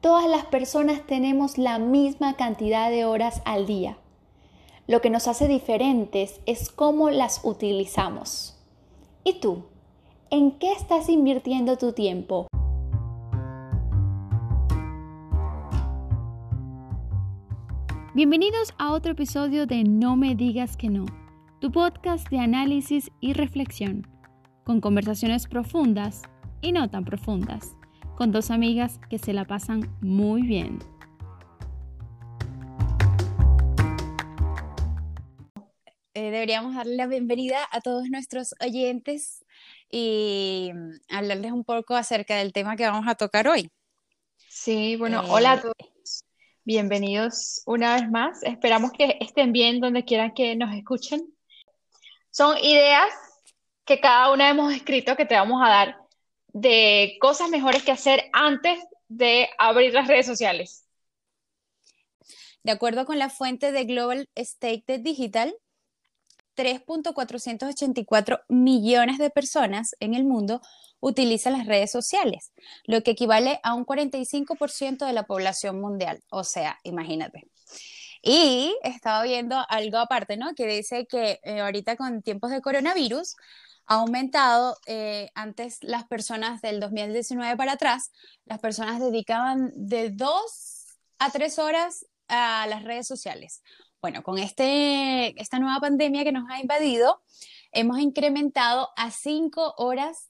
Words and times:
todas 0.00 0.28
las 0.28 0.46
personas 0.46 1.06
tenemos 1.06 1.58
la 1.58 1.78
misma 1.78 2.34
cantidad 2.34 2.90
de 2.90 3.04
horas 3.04 3.42
al 3.44 3.66
día. 3.66 3.98
Lo 4.86 5.00
que 5.00 5.10
nos 5.10 5.28
hace 5.28 5.48
diferentes 5.48 6.40
es 6.46 6.70
cómo 6.70 7.10
las 7.10 7.40
utilizamos. 7.44 8.56
¿Y 9.24 9.40
tú? 9.40 9.64
¿En 10.30 10.52
qué 10.52 10.72
estás 10.72 11.08
invirtiendo 11.08 11.76
tu 11.76 11.92
tiempo? 11.92 12.46
Bienvenidos 18.14 18.74
a 18.78 18.92
otro 18.92 19.12
episodio 19.12 19.66
de 19.66 19.84
No 19.84 20.16
me 20.16 20.34
digas 20.34 20.76
que 20.76 20.88
no, 20.88 21.06
tu 21.60 21.70
podcast 21.70 22.28
de 22.30 22.40
análisis 22.40 23.10
y 23.20 23.32
reflexión, 23.32 24.06
con 24.64 24.80
conversaciones 24.80 25.46
profundas 25.46 26.22
y 26.60 26.72
no 26.72 26.90
tan 26.90 27.04
profundas, 27.04 27.77
con 28.18 28.32
dos 28.32 28.50
amigas 28.50 28.98
que 29.08 29.16
se 29.16 29.32
la 29.32 29.44
pasan 29.44 29.96
muy 30.00 30.42
bien. 30.42 30.80
Eh, 36.14 36.32
deberíamos 36.32 36.74
darle 36.74 36.96
la 36.96 37.06
bienvenida 37.06 37.60
a 37.70 37.80
todos 37.80 38.10
nuestros 38.10 38.56
oyentes 38.60 39.44
y 39.88 40.72
mm, 40.74 41.14
hablarles 41.16 41.52
un 41.52 41.62
poco 41.62 41.94
acerca 41.94 42.34
del 42.34 42.52
tema 42.52 42.74
que 42.74 42.88
vamos 42.88 43.06
a 43.06 43.14
tocar 43.14 43.46
hoy. 43.46 43.70
Sí, 44.48 44.96
bueno, 44.96 45.22
hola 45.28 45.52
a 45.52 45.54
eh, 45.54 45.60
todos. 45.60 46.24
Bienvenidos 46.64 47.62
una 47.66 47.94
vez 47.94 48.10
más. 48.10 48.42
Esperamos 48.42 48.90
que 48.90 49.16
estén 49.20 49.52
bien 49.52 49.78
donde 49.78 50.04
quieran 50.04 50.34
que 50.34 50.56
nos 50.56 50.74
escuchen. 50.74 51.32
Son 52.32 52.58
ideas 52.58 53.10
que 53.84 54.00
cada 54.00 54.32
una 54.32 54.48
hemos 54.48 54.74
escrito 54.74 55.14
que 55.14 55.24
te 55.24 55.36
vamos 55.36 55.62
a 55.64 55.68
dar 55.68 56.07
de 56.48 57.16
cosas 57.20 57.50
mejores 57.50 57.82
que 57.82 57.92
hacer 57.92 58.24
antes 58.32 58.78
de 59.08 59.48
abrir 59.58 59.92
las 59.94 60.08
redes 60.08 60.26
sociales. 60.26 60.84
De 62.62 62.72
acuerdo 62.72 63.06
con 63.06 63.18
la 63.18 63.30
fuente 63.30 63.72
de 63.72 63.84
Global 63.84 64.28
State 64.34 64.98
Digital, 64.98 65.54
3.484 66.56 68.40
millones 68.48 69.18
de 69.18 69.30
personas 69.30 69.94
en 70.00 70.14
el 70.14 70.24
mundo 70.24 70.60
utilizan 71.00 71.52
las 71.52 71.66
redes 71.66 71.92
sociales, 71.92 72.52
lo 72.84 73.02
que 73.02 73.12
equivale 73.12 73.60
a 73.62 73.74
un 73.74 73.86
45% 73.86 75.06
de 75.06 75.12
la 75.12 75.22
población 75.26 75.80
mundial. 75.80 76.20
O 76.30 76.42
sea, 76.42 76.78
imagínate. 76.82 77.48
Y 78.22 78.76
estaba 78.82 79.22
viendo 79.22 79.56
algo 79.68 79.98
aparte, 79.98 80.36
¿no? 80.36 80.54
Que 80.54 80.66
dice 80.66 81.06
que 81.06 81.38
eh, 81.44 81.60
ahorita 81.60 81.96
con 81.96 82.22
tiempos 82.22 82.50
de 82.50 82.60
coronavirus 82.60 83.36
ha 83.88 83.94
aumentado, 83.94 84.76
eh, 84.86 85.30
antes 85.34 85.78
las 85.82 86.06
personas 86.06 86.60
del 86.60 86.78
2019 86.78 87.56
para 87.56 87.72
atrás, 87.72 88.12
las 88.44 88.58
personas 88.58 89.00
dedicaban 89.00 89.72
de 89.74 90.10
dos 90.10 90.98
a 91.18 91.30
tres 91.30 91.58
horas 91.58 92.06
a 92.28 92.66
las 92.68 92.84
redes 92.84 93.06
sociales. 93.06 93.62
Bueno, 94.02 94.22
con 94.22 94.38
este, 94.38 95.40
esta 95.40 95.58
nueva 95.58 95.80
pandemia 95.80 96.22
que 96.22 96.32
nos 96.32 96.48
ha 96.50 96.60
invadido, 96.60 97.22
hemos 97.72 97.98
incrementado 97.98 98.90
a 98.96 99.10
cinco 99.10 99.74
horas 99.78 100.28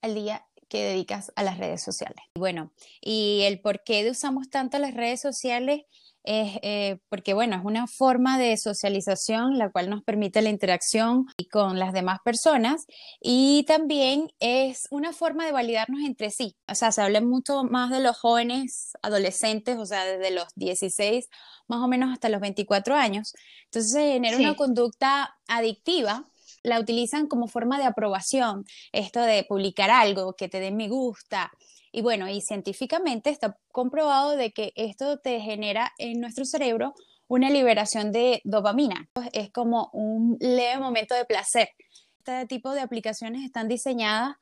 al 0.00 0.14
día 0.14 0.46
que 0.68 0.84
dedicas 0.84 1.32
a 1.34 1.42
las 1.42 1.58
redes 1.58 1.82
sociales. 1.82 2.22
Bueno, 2.36 2.72
y 3.00 3.42
el 3.42 3.60
por 3.60 3.82
qué 3.82 4.08
usamos 4.08 4.50
tanto 4.50 4.78
las 4.78 4.94
redes 4.94 5.20
sociales 5.20 5.82
es 6.28 6.58
eh, 6.60 6.98
porque, 7.08 7.32
bueno, 7.32 7.56
es 7.56 7.64
una 7.64 7.86
forma 7.86 8.38
de 8.38 8.54
socialización 8.58 9.56
la 9.56 9.70
cual 9.70 9.88
nos 9.88 10.02
permite 10.02 10.42
la 10.42 10.50
interacción 10.50 11.24
con 11.50 11.78
las 11.78 11.94
demás 11.94 12.18
personas 12.22 12.84
y 13.18 13.64
también 13.66 14.28
es 14.38 14.88
una 14.90 15.14
forma 15.14 15.46
de 15.46 15.52
validarnos 15.52 16.02
entre 16.04 16.30
sí. 16.30 16.54
O 16.70 16.74
sea, 16.74 16.92
se 16.92 17.00
habla 17.00 17.22
mucho 17.22 17.64
más 17.64 17.90
de 17.90 18.00
los 18.00 18.18
jóvenes 18.18 18.92
adolescentes, 19.00 19.78
o 19.78 19.86
sea, 19.86 20.04
desde 20.04 20.30
los 20.30 20.48
16 20.54 21.28
más 21.66 21.80
o 21.80 21.88
menos 21.88 22.12
hasta 22.12 22.28
los 22.28 22.42
24 22.42 22.94
años. 22.94 23.32
Entonces 23.64 23.92
se 23.92 24.12
genera 24.12 24.36
una 24.36 24.54
conducta 24.54 25.34
adictiva 25.46 26.28
la 26.62 26.80
utilizan 26.80 27.28
como 27.28 27.46
forma 27.46 27.78
de 27.78 27.84
aprobación, 27.84 28.64
esto 28.92 29.20
de 29.20 29.44
publicar 29.44 29.90
algo, 29.90 30.34
que 30.34 30.48
te 30.48 30.60
den 30.60 30.76
me 30.76 30.88
gusta. 30.88 31.52
Y 31.98 32.00
bueno, 32.00 32.28
y 32.28 32.40
científicamente 32.42 33.28
está 33.28 33.58
comprobado 33.72 34.36
de 34.36 34.52
que 34.52 34.72
esto 34.76 35.18
te 35.18 35.40
genera 35.40 35.92
en 35.98 36.20
nuestro 36.20 36.44
cerebro 36.44 36.94
una 37.26 37.50
liberación 37.50 38.12
de 38.12 38.40
dopamina. 38.44 39.10
Es 39.32 39.50
como 39.50 39.90
un 39.92 40.36
leve 40.38 40.78
momento 40.78 41.16
de 41.16 41.24
placer. 41.24 41.70
Este 42.18 42.46
tipo 42.46 42.70
de 42.70 42.82
aplicaciones 42.82 43.42
están 43.42 43.66
diseñadas 43.66 44.36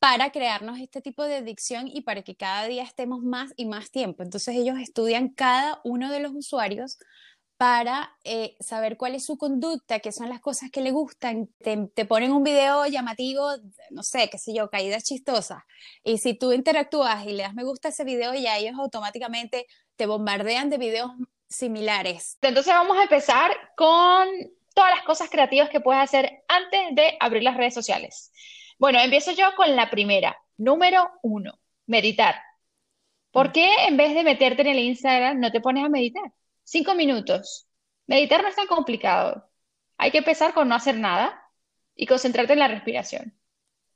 para 0.00 0.32
crearnos 0.32 0.80
este 0.80 1.00
tipo 1.00 1.22
de 1.22 1.36
adicción 1.36 1.86
y 1.86 2.00
para 2.00 2.22
que 2.22 2.34
cada 2.34 2.66
día 2.66 2.82
estemos 2.82 3.22
más 3.22 3.52
y 3.56 3.66
más 3.66 3.92
tiempo. 3.92 4.24
Entonces 4.24 4.56
ellos 4.56 4.76
estudian 4.80 5.28
cada 5.28 5.80
uno 5.84 6.10
de 6.10 6.18
los 6.18 6.32
usuarios 6.34 6.98
para 7.56 8.14
eh, 8.24 8.56
saber 8.60 8.96
cuál 8.96 9.14
es 9.14 9.24
su 9.24 9.38
conducta, 9.38 10.00
qué 10.00 10.12
son 10.12 10.28
las 10.28 10.40
cosas 10.40 10.70
que 10.70 10.82
le 10.82 10.90
gustan. 10.90 11.48
Te, 11.62 12.04
ponen 12.04 12.32
un 12.32 12.42
video 12.42 12.86
llamativo, 12.86 13.48
no 13.90 14.02
sé, 14.02 14.28
qué 14.30 14.38
sé 14.38 14.54
yo, 14.54 14.68
caídas 14.68 15.04
chistosas. 15.04 15.62
Y 16.04 16.18
si 16.18 16.34
tú 16.34 16.52
interactúas 16.52 17.24
y 17.24 17.32
le 17.32 17.44
das 17.44 17.54
me 17.54 17.64
gusta 17.64 17.88
a 17.88 17.90
ese 17.90 18.04
video, 18.04 18.34
ya 18.34 18.58
ellos 18.58 18.78
automáticamente 18.78 19.66
te 19.96 20.06
bombardean 20.06 20.68
de 20.68 20.78
videos 20.78 21.10
similares. 21.48 22.36
Entonces 22.42 22.72
vamos 22.72 22.98
a 22.98 23.04
empezar 23.04 23.50
con 23.76 24.28
todas 24.74 24.90
las 24.90 25.04
cosas 25.04 25.30
creativas 25.30 25.70
que 25.70 25.80
puedes 25.80 26.02
hacer 26.02 26.44
antes 26.48 26.94
de 26.94 27.16
abrir 27.20 27.42
las 27.42 27.56
redes 27.56 27.72
sociales. 27.72 28.32
Bueno, 28.78 29.00
empiezo 29.00 29.32
yo 29.32 29.54
con 29.56 29.74
la 29.74 29.88
primera. 29.88 30.36
Número 30.58 31.10
uno, 31.22 31.58
meditar. 31.86 32.36
¿Por 33.30 33.48
mm. 33.48 33.52
qué 33.52 33.74
en 33.88 33.96
vez 33.96 34.14
de 34.14 34.24
meterte 34.24 34.60
en 34.62 34.68
el 34.68 34.78
Instagram 34.80 35.40
no 35.40 35.50
te 35.50 35.62
pones 35.62 35.84
a 35.84 35.88
meditar? 35.88 36.30
Cinco 36.66 36.96
minutos. 36.96 37.68
Meditar 38.08 38.42
no 38.42 38.48
es 38.48 38.56
tan 38.56 38.66
complicado. 38.66 39.48
Hay 39.98 40.10
que 40.10 40.18
empezar 40.18 40.52
con 40.52 40.68
no 40.68 40.74
hacer 40.74 40.98
nada 40.98 41.40
y 41.94 42.06
concentrarte 42.06 42.54
en 42.54 42.58
la 42.58 42.66
respiración. 42.66 43.38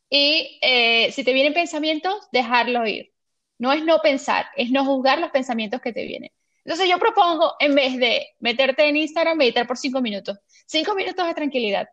Y 0.09 0.61
eh, 0.63 1.11
si 1.11 1.25
te 1.25 1.33
vienen 1.33 1.53
pensamientos, 1.53 2.29
dejarlos 2.31 2.89
ir. 2.89 3.13
No 3.59 3.73
es 3.73 3.85
no 3.85 3.99
pensar, 4.01 4.47
es 4.57 4.71
no 4.71 4.85
juzgar 4.85 5.19
los 5.19 5.31
pensamientos 5.31 5.81
que 5.81 5.93
te 5.93 6.07
vienen. 6.07 6.31
Entonces 6.65 6.89
yo 6.89 6.99
propongo, 7.01 7.55
en 7.59 7.75
vez 7.75 7.99
de 7.99 8.29
meterte 8.39 8.89
en 8.89 8.97
Instagram, 8.97 9.37
meditar 9.37 9.67
por 9.67 9.77
cinco 9.77 10.01
minutos. 10.01 10.39
Cinco 10.67 10.95
minutos 10.95 11.27
de 11.27 11.35
tranquilidad. 11.35 11.89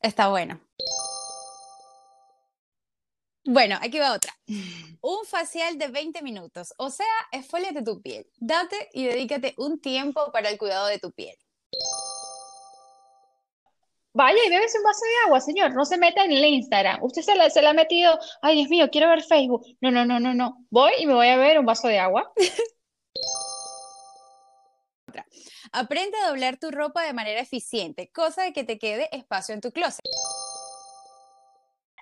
Está 0.00 0.28
bueno. 0.28 0.60
Bueno, 3.46 3.78
aquí 3.80 3.98
va 3.98 4.12
otra. 4.12 4.36
Un 5.00 5.24
facial 5.24 5.78
de 5.78 5.88
20 5.88 6.20
minutos, 6.22 6.74
o 6.78 6.90
sea, 6.90 7.06
esfoliate 7.30 7.82
tu 7.82 8.02
piel. 8.02 8.26
Date 8.38 8.88
y 8.92 9.04
dedícate 9.04 9.54
un 9.56 9.80
tiempo 9.80 10.32
para 10.32 10.50
el 10.50 10.58
cuidado 10.58 10.88
de 10.88 10.98
tu 10.98 11.12
piel. 11.12 11.36
Vaya 14.12 14.38
y 14.44 14.50
bebes 14.50 14.74
un 14.76 14.82
vaso 14.82 15.04
de 15.04 15.26
agua, 15.26 15.40
señor. 15.40 15.74
No 15.74 15.84
se 15.84 15.96
meta 15.98 16.24
en 16.24 16.32
el 16.32 16.44
Instagram. 16.44 17.04
Usted 17.04 17.22
se 17.22 17.36
la, 17.36 17.48
se 17.50 17.62
la 17.62 17.70
ha 17.70 17.74
metido, 17.74 18.18
ay 18.42 18.56
Dios 18.56 18.68
mío, 18.68 18.88
quiero 18.90 19.08
ver 19.08 19.22
Facebook. 19.22 19.64
No, 19.80 19.92
no, 19.92 20.04
no, 20.04 20.18
no, 20.18 20.34
no. 20.34 20.64
Voy 20.70 20.92
y 20.98 21.06
me 21.06 21.14
voy 21.14 21.28
a 21.28 21.36
beber 21.36 21.60
un 21.60 21.66
vaso 21.66 21.86
de 21.86 22.00
agua. 22.00 22.32
Aprende 25.72 26.16
a 26.18 26.28
doblar 26.28 26.56
tu 26.56 26.70
ropa 26.70 27.02
de 27.02 27.12
manera 27.12 27.40
eficiente, 27.40 28.10
cosa 28.10 28.42
de 28.42 28.52
que 28.52 28.64
te 28.64 28.78
quede 28.78 29.08
espacio 29.14 29.54
en 29.54 29.60
tu 29.60 29.72
closet 29.72 30.04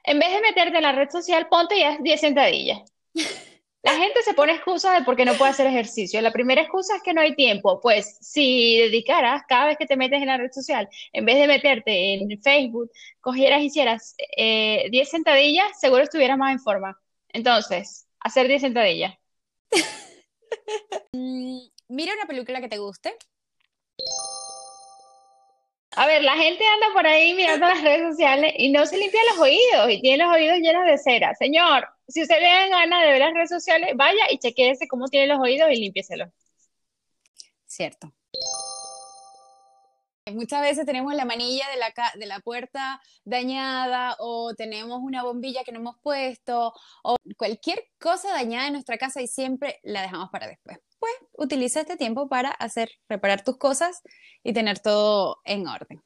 en 0.05 0.19
vez 0.19 0.33
de 0.33 0.41
meterte 0.41 0.77
en 0.77 0.83
la 0.83 0.93
red 0.93 1.11
social, 1.11 1.49
ponte 1.49 1.79
ya 1.79 1.97
10 1.99 2.21
sentadillas. 2.21 2.83
La 3.83 3.93
gente 3.99 4.23
se 4.23 4.35
pone 4.35 4.53
excusas 4.53 4.99
de 4.99 5.05
por 5.05 5.17
qué 5.17 5.25
no 5.25 5.35
puede 5.35 5.53
hacer 5.53 5.67
ejercicio. 5.67 6.21
La 6.21 6.33
primera 6.33 6.61
excusa 6.61 6.97
es 6.97 7.03
que 7.03 7.15
no 7.15 7.23
hay 7.23 7.35
tiempo. 7.35 7.81
Pues 7.81 8.19
si 8.21 8.79
dedicaras 8.79 9.43
cada 9.49 9.67
vez 9.67 9.79
que 9.79 9.87
te 9.87 9.97
metes 9.97 10.21
en 10.21 10.29
la 10.29 10.37
red 10.37 10.53
social, 10.53 10.89
en 11.13 11.25
vez 11.25 11.39
de 11.39 11.47
meterte 11.47 12.15
en 12.15 12.41
Facebook, 12.43 12.91
cogieras 13.21 13.63
y 13.63 13.67
hicieras 13.67 14.15
10 14.19 14.29
eh, 14.37 15.05
sentadillas, 15.07 15.81
seguro 15.81 16.03
estuvieras 16.03 16.39
más 16.39 16.53
en 16.53 16.61
forma. 16.61 17.01
Entonces, 17.29 18.07
hacer 18.21 18.47
10 18.49 18.61
sentadillas. 18.61 19.15
Mm, 21.13 21.59
mira 21.89 22.13
una 22.15 22.27
película 22.27 22.61
que 22.61 22.69
te 22.69 22.79
guste. 22.79 23.17
A 25.97 26.07
ver, 26.07 26.23
la 26.23 26.35
gente 26.35 26.65
anda 26.67 26.87
por 26.93 27.07
ahí 27.07 27.35
mirando 27.35 27.67
las 27.67 27.81
redes 27.83 28.11
sociales 28.13 28.53
y 28.57 28.73
no 28.73 28.85
se 28.85 28.99
limpia 28.99 29.21
los 29.31 29.39
oídos 29.39 29.91
y 29.91 30.01
tiene 30.01 30.25
los 30.25 30.35
oídos 30.35 30.59
llenos 30.59 30.85
de 30.87 30.99
cera. 30.99 31.35
Señor, 31.35 31.89
si 32.09 32.23
usted 32.23 32.41
le 32.41 32.49
da 32.49 32.69
ganas 32.69 33.03
de 33.03 33.11
ver 33.11 33.21
las 33.21 33.35
redes 33.35 33.51
sociales, 33.51 33.91
vaya 33.95 34.25
y 34.31 34.39
chequeese 34.39 34.89
cómo 34.89 35.07
tiene 35.09 35.29
los 35.29 35.39
oídos 35.39 35.71
y 35.71 35.77
límpieselo. 35.77 36.33
Cierto. 37.67 38.13
Muchas 40.33 40.63
veces 40.63 40.87
tenemos 40.87 41.15
la 41.15 41.27
manilla 41.27 41.69
de 41.69 41.77
la, 41.77 41.93
de 42.15 42.27
la 42.27 42.41
puerta 42.41 43.01
dañada 43.25 44.17
o 44.19 44.55
tenemos 44.55 45.01
una 45.03 45.23
bombilla 45.23 45.65
que 45.65 45.73
no 45.73 45.81
hemos 45.81 45.99
puesto 46.01 46.73
o 47.03 47.17
cualquier 47.37 47.85
cosa 48.01 48.33
dañada 48.33 48.67
en 48.67 48.73
nuestra 48.73 48.97
casa 48.97 49.21
y 49.21 49.29
siempre 49.29 49.81
la 49.83 50.03
dejamos 50.03 50.31
para 50.31 50.49
después 50.49 50.79
pues 51.05 51.31
utiliza 51.37 51.81
este 51.81 51.99
tiempo 51.99 52.29
para 52.31 52.49
hacer, 52.49 52.89
reparar 53.11 53.45
tus 53.45 53.59
cosas 53.59 54.01
y 54.43 54.55
tener 54.55 54.79
todo 54.79 55.37
en 55.45 55.69
orden. 55.69 56.03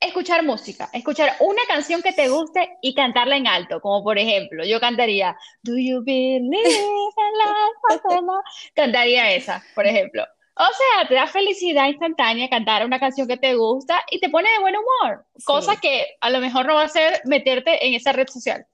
escuchar 0.00 0.44
música, 0.44 0.90
escuchar 0.92 1.34
una 1.40 1.62
canción 1.66 2.02
que 2.02 2.12
te 2.12 2.28
guste 2.28 2.76
y 2.82 2.94
cantarla 2.94 3.36
en 3.36 3.46
alto, 3.46 3.80
como 3.80 4.04
por 4.04 4.18
ejemplo, 4.18 4.64
yo 4.64 4.78
cantaría 4.78 5.34
Do 5.62 5.78
you 5.78 6.02
believe 6.04 6.42
in 6.42 6.52
life? 6.52 8.20
Cantaría 8.74 9.32
esa, 9.32 9.64
por 9.74 9.86
ejemplo. 9.86 10.24
O 10.56 10.64
sea, 10.64 11.08
te 11.08 11.14
da 11.14 11.26
felicidad 11.26 11.88
instantánea 11.88 12.50
cantar 12.50 12.84
una 12.84 13.00
canción 13.00 13.26
que 13.26 13.38
te 13.38 13.54
gusta 13.54 14.04
y 14.10 14.20
te 14.20 14.28
pone 14.28 14.50
de 14.50 14.58
buen 14.58 14.74
humor, 14.76 15.24
cosa 15.44 15.76
que 15.80 16.16
a 16.20 16.30
lo 16.30 16.40
mejor 16.40 16.66
no 16.66 16.74
va 16.74 16.82
a 16.82 16.88
ser 16.88 17.22
meterte 17.24 17.86
en 17.86 17.94
esa 17.94 18.12
red 18.12 18.28
social. 18.28 18.66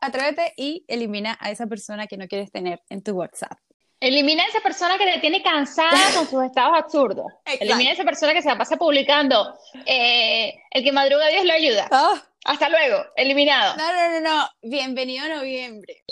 Atrévete 0.00 0.52
y 0.56 0.84
elimina 0.88 1.36
a 1.40 1.50
esa 1.50 1.66
persona 1.66 2.06
que 2.06 2.16
no 2.16 2.28
quieres 2.28 2.50
tener 2.50 2.80
en 2.88 3.02
tu 3.02 3.12
WhatsApp. 3.12 3.58
Elimina 4.00 4.44
a 4.44 4.46
esa 4.46 4.60
persona 4.60 4.96
que 4.96 5.04
te 5.04 5.18
tiene 5.18 5.42
cansada 5.42 5.98
con 6.14 6.26
sus 6.28 6.44
estados 6.44 6.78
absurdos. 6.78 7.26
Elimina 7.60 7.90
a 7.90 7.94
esa 7.94 8.04
persona 8.04 8.32
que 8.32 8.42
se 8.42 8.48
la 8.48 8.56
pasa 8.56 8.76
publicando. 8.76 9.54
Eh, 9.86 10.54
el 10.70 10.84
que 10.84 10.92
madruga 10.92 11.26
Dios 11.28 11.44
lo 11.44 11.52
ayuda. 11.52 11.88
Ah. 11.90 12.22
Hasta 12.44 12.68
luego, 12.68 13.04
eliminado. 13.16 13.76
No, 13.76 13.92
no, 13.92 14.10
no, 14.12 14.20
no. 14.20 14.48
Bienvenido 14.62 15.24
a 15.24 15.36
noviembre. 15.36 16.04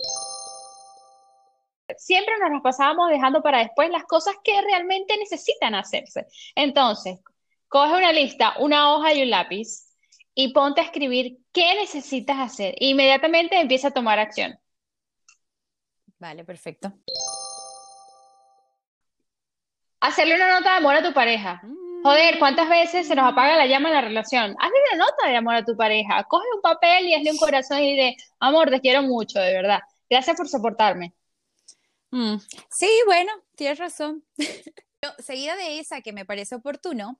Siempre 1.96 2.34
nos 2.40 2.50
las 2.50 2.62
pasábamos 2.62 3.10
dejando 3.10 3.40
para 3.40 3.60
después 3.60 3.88
las 3.90 4.04
cosas 4.04 4.34
que 4.42 4.60
realmente 4.60 5.16
necesitan 5.16 5.76
hacerse. 5.76 6.26
Entonces, 6.56 7.20
coge 7.68 7.96
una 7.96 8.12
lista, 8.12 8.54
una 8.58 8.92
hoja 8.92 9.14
y 9.14 9.22
un 9.22 9.30
lápiz 9.30 9.85
y 10.38 10.52
ponte 10.52 10.82
a 10.82 10.84
escribir 10.84 11.38
qué 11.50 11.74
necesitas 11.74 12.38
hacer. 12.38 12.74
E 12.78 12.88
inmediatamente 12.88 13.58
empieza 13.58 13.88
a 13.88 13.90
tomar 13.90 14.18
acción. 14.18 14.56
Vale, 16.18 16.44
perfecto. 16.44 16.92
Hacerle 19.98 20.36
una 20.36 20.52
nota 20.52 20.72
de 20.72 20.76
amor 20.76 20.94
a 20.94 21.02
tu 21.02 21.12
pareja. 21.14 21.60
Mm. 21.64 22.02
Joder, 22.02 22.38
¿cuántas 22.38 22.68
veces 22.68 23.08
se 23.08 23.14
nos 23.14 23.32
apaga 23.32 23.56
la 23.56 23.66
llama 23.66 23.88
en 23.88 23.94
la 23.94 24.00
relación? 24.02 24.54
Hazle 24.60 24.76
una 24.92 25.06
nota 25.06 25.26
de 25.26 25.36
amor 25.36 25.54
a 25.54 25.64
tu 25.64 25.74
pareja. 25.74 26.22
Coge 26.24 26.46
un 26.54 26.60
papel 26.60 27.06
y 27.06 27.14
hazle 27.14 27.32
un 27.32 27.38
corazón 27.38 27.78
y 27.78 27.92
dile, 27.92 28.16
amor, 28.38 28.68
te 28.68 28.80
quiero 28.80 29.02
mucho, 29.02 29.40
de 29.40 29.54
verdad. 29.54 29.80
Gracias 30.08 30.36
por 30.36 30.48
soportarme. 30.48 31.14
Mm. 32.10 32.36
Sí, 32.68 32.90
bueno, 33.06 33.32
tienes 33.56 33.78
razón. 33.78 34.22
Seguida 35.18 35.56
de 35.56 35.78
esa 35.78 36.02
que 36.02 36.12
me 36.12 36.24
parece 36.24 36.54
oportuno, 36.54 37.18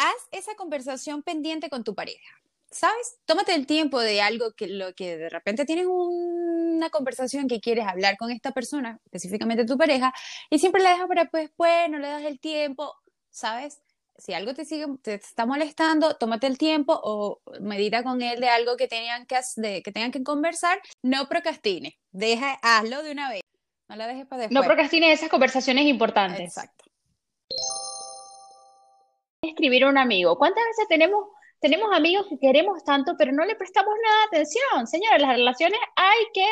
haz 0.00 0.28
esa 0.32 0.54
conversación 0.54 1.22
pendiente 1.22 1.68
con 1.68 1.84
tu 1.84 1.94
pareja. 1.94 2.40
¿Sabes? 2.70 3.18
Tómate 3.26 3.54
el 3.54 3.66
tiempo 3.66 4.00
de 4.00 4.22
algo 4.22 4.52
que 4.52 4.68
lo 4.68 4.94
que 4.94 5.16
de 5.16 5.28
repente 5.28 5.64
tienes 5.64 5.86
una 5.88 6.88
conversación 6.88 7.48
que 7.48 7.60
quieres 7.60 7.86
hablar 7.86 8.16
con 8.16 8.30
esta 8.30 8.52
persona, 8.52 9.00
específicamente 9.06 9.66
tu 9.66 9.76
pareja, 9.76 10.12
y 10.50 10.58
siempre 10.60 10.80
la 10.80 10.90
dejas 10.90 11.08
para 11.08 11.28
después, 11.32 11.90
no 11.90 11.98
le 11.98 12.06
das 12.06 12.22
el 12.22 12.38
tiempo, 12.38 12.94
¿sabes? 13.28 13.82
Si 14.16 14.34
algo 14.34 14.54
te 14.54 14.64
sigue, 14.64 14.86
te 15.02 15.14
está 15.14 15.46
molestando, 15.46 16.14
tómate 16.14 16.46
el 16.46 16.58
tiempo 16.58 16.98
o 17.02 17.40
medita 17.60 18.04
con 18.04 18.22
él 18.22 18.38
de 18.38 18.48
algo 18.48 18.76
que 18.76 18.86
tengan 18.86 19.26
que, 19.26 19.38
de, 19.56 19.82
que 19.82 19.92
tengan 19.92 20.12
que 20.12 20.22
conversar. 20.22 20.80
No 21.02 21.28
procrastines, 21.28 21.94
deja, 22.12 22.58
hazlo 22.62 23.02
de 23.02 23.12
una 23.12 23.30
vez. 23.30 23.40
No 23.88 23.96
la 23.96 24.06
dejes 24.06 24.26
para 24.26 24.42
después. 24.42 24.54
No 24.54 24.64
procrastines 24.64 25.18
esas 25.18 25.28
conversaciones 25.30 25.86
importantes. 25.86 26.40
Exacto. 26.40 26.89
Escribir 29.60 29.84
a 29.84 29.90
un 29.90 29.98
amigo. 29.98 30.38
¿Cuántas 30.38 30.64
veces 30.64 30.88
tenemos 30.88 31.22
tenemos 31.60 31.90
amigos 31.94 32.26
que 32.30 32.38
queremos 32.38 32.82
tanto, 32.84 33.16
pero 33.18 33.32
no 33.32 33.44
le 33.44 33.54
prestamos 33.54 33.94
nada 34.02 34.24
atención. 34.28 34.86
Señores, 34.86 35.20
las 35.20 35.36
relaciones 35.36 35.78
hay 35.94 36.18
que 36.32 36.46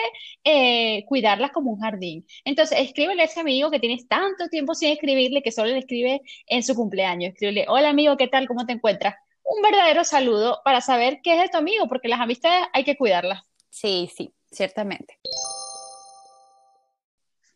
eh, 0.44 1.06
cuidarlas 1.06 1.50
como 1.52 1.70
un 1.70 1.80
jardín. 1.80 2.26
Entonces, 2.44 2.78
escríbele 2.80 3.22
a 3.22 3.24
ese 3.24 3.40
amigo 3.40 3.70
que 3.70 3.80
tienes 3.80 4.06
tanto 4.06 4.48
tiempo 4.48 4.74
sin 4.74 4.90
escribirle 4.90 5.40
que 5.40 5.50
solo 5.50 5.70
le 5.70 5.78
escribe 5.78 6.20
en 6.46 6.62
su 6.62 6.74
cumpleaños. 6.74 7.32
Escríbele, 7.32 7.64
hola 7.68 7.88
amigo, 7.88 8.18
¿qué 8.18 8.28
tal? 8.28 8.46
¿Cómo 8.46 8.66
te 8.66 8.74
encuentras? 8.74 9.14
Un 9.44 9.62
verdadero 9.62 10.04
saludo 10.04 10.60
para 10.62 10.82
saber 10.82 11.20
qué 11.22 11.36
es 11.36 11.40
de 11.40 11.48
tu 11.48 11.56
amigo, 11.56 11.88
porque 11.88 12.08
las 12.08 12.20
amistades 12.20 12.66
hay 12.74 12.84
que 12.84 12.98
cuidarlas. 12.98 13.40
Sí, 13.70 14.10
sí, 14.14 14.34
ciertamente. 14.50 15.18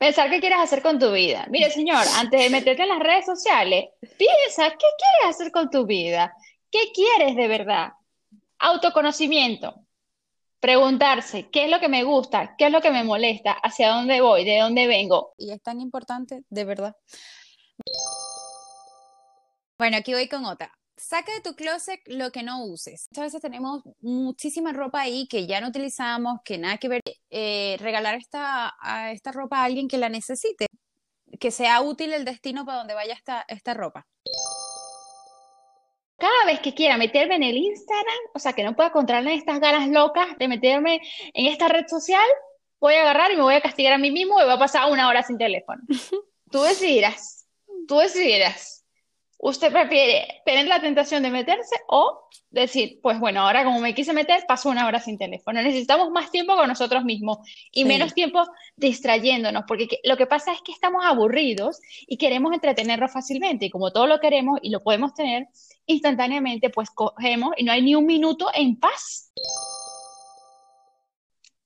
Pensar 0.03 0.29
qué 0.31 0.41
quieres 0.41 0.59
hacer 0.59 0.83
con 0.83 0.99
tu 0.99 1.13
vida. 1.13 1.47
Mire, 1.49 1.71
señor, 1.71 2.05
antes 2.17 2.41
de 2.41 2.51
meterte 2.51 2.83
en 2.83 2.89
las 2.89 2.99
redes 2.99 3.25
sociales, 3.25 3.85
piensa 4.01 4.69
qué 4.71 4.87
quieres 4.99 5.37
hacer 5.37 5.53
con 5.53 5.71
tu 5.71 5.87
vida. 5.87 6.35
¿Qué 6.73 6.91
quieres 6.93 7.37
de 7.37 7.47
verdad? 7.47 7.93
Autoconocimiento. 8.59 9.87
Preguntarse, 10.59 11.51
¿qué 11.51 11.67
es 11.67 11.71
lo 11.71 11.79
que 11.79 11.89
me 11.89 12.03
gusta? 12.03 12.57
¿Qué 12.59 12.67
es 12.67 12.73
lo 12.73 12.81
que 12.81 12.91
me 12.91 13.05
molesta? 13.05 13.53
¿Hacia 13.53 13.91
dónde 13.91 14.21
voy? 14.21 14.45
¿De 14.45 14.59
dónde 14.59 14.89
vengo? 14.89 15.35
Y 15.39 15.53
es 15.53 15.63
tan 15.63 15.81
importante, 15.81 16.43
de 16.51 16.65
verdad. 16.65 16.97
Bueno, 19.79 19.99
aquí 19.99 20.15
voy 20.15 20.29
con 20.29 20.45
otra. 20.47 20.73
Saca 21.03 21.33
de 21.33 21.41
tu 21.41 21.57
closet 21.57 22.01
lo 22.07 22.31
que 22.31 22.45
no 22.45 22.65
uses. 22.65 23.09
Muchas 23.11 23.25
veces 23.25 23.43
tenemos 23.43 23.83
muchísima 24.01 24.73
ropa 24.73 25.01
ahí 25.01 25.27
que 25.27 25.47
ya 25.49 25.61
no 25.61 25.69
utilizamos, 25.69 26.39
que 26.45 26.59
nada 26.59 26.79
que 26.79 26.89
ver. 26.89 27.01
Eh, 27.29 27.77
regalar 27.81 28.15
esta, 28.15 28.75
a 28.81 29.11
esta 29.11 29.33
ropa 29.33 29.59
a 29.59 29.65
alguien 29.65 29.89
que 29.89 29.99
la 29.99 30.09
necesite, 30.09 30.67
que 31.41 31.51
sea 31.51 31.81
útil 31.83 32.13
el 32.13 32.25
destino 32.25 32.65
para 32.65 32.79
donde 32.79 32.95
vaya 32.95 33.15
esta, 33.15 33.45
esta 33.49 33.75
ropa 33.75 34.07
cada 36.23 36.45
vez 36.47 36.61
que 36.61 36.73
quiera 36.73 36.97
meterme 36.97 37.35
en 37.35 37.43
el 37.43 37.57
Instagram, 37.57 38.19
o 38.33 38.39
sea, 38.39 38.53
que 38.53 38.63
no 38.63 38.77
pueda 38.77 38.93
controlar 38.93 39.27
estas 39.33 39.59
ganas 39.59 39.89
locas 39.89 40.29
de 40.39 40.47
meterme 40.47 41.01
en 41.35 41.47
esta 41.47 41.67
red 41.67 41.85
social, 41.89 42.25
voy 42.79 42.95
a 42.95 43.01
agarrar 43.01 43.33
y 43.33 43.37
me 43.37 43.43
voy 43.43 43.55
a 43.55 43.61
castigar 43.61 43.93
a 43.93 43.99
mí 43.99 44.13
mismo 44.13 44.41
y 44.41 44.45
voy 44.45 44.53
a 44.53 44.59
pasar 44.59 44.89
una 44.89 45.09
hora 45.09 45.25
sin 45.25 45.37
teléfono. 45.37 45.83
Tú 46.53 46.63
decidirás, 46.63 47.49
tú 47.89 47.97
decidirás. 47.97 48.82
¿Usted 49.45 49.73
prefiere 49.73 50.41
tener 50.47 50.69
la 50.69 50.81
tentación 50.81 51.25
de 51.25 51.31
meterse 51.31 51.75
o 51.89 52.29
decir, 52.51 53.01
pues 53.03 53.19
bueno, 53.19 53.41
ahora 53.41 53.65
como 53.65 53.81
me 53.81 53.93
quise 53.93 54.13
meter, 54.13 54.45
paso 54.47 54.69
una 54.69 54.87
hora 54.87 55.01
sin 55.01 55.19
teléfono? 55.19 55.61
Necesitamos 55.61 56.11
más 56.11 56.31
tiempo 56.31 56.55
con 56.55 56.69
nosotros 56.69 57.03
mismos 57.03 57.39
y 57.73 57.85
menos 57.85 58.15
tiempo 58.15 58.45
distrayéndonos, 58.77 59.65
porque 59.67 59.99
lo 60.05 60.17
que 60.17 60.29
pasa 60.29 60.53
es 60.53 60.63
que 60.63 60.71
estamos 60.71 61.05
aburridos 61.05 61.81
y 62.07 62.19
queremos 62.19 62.53
entretenernos 62.53 63.13
fácilmente 63.13 63.67
y 63.67 63.71
como 63.71 63.91
todo 63.91 64.07
lo 64.07 64.21
queremos 64.21 64.61
y 64.63 64.71
lo 64.71 64.81
podemos 64.81 65.13
tener 65.13 65.49
instantáneamente, 65.87 66.71
pues 66.71 66.91
cogemos 66.91 67.51
y 67.57 67.65
no 67.65 67.73
hay 67.73 67.83
ni 67.83 67.97
un 67.97 68.07
minuto 68.07 68.47
en 68.55 68.79
paz. 68.79 69.33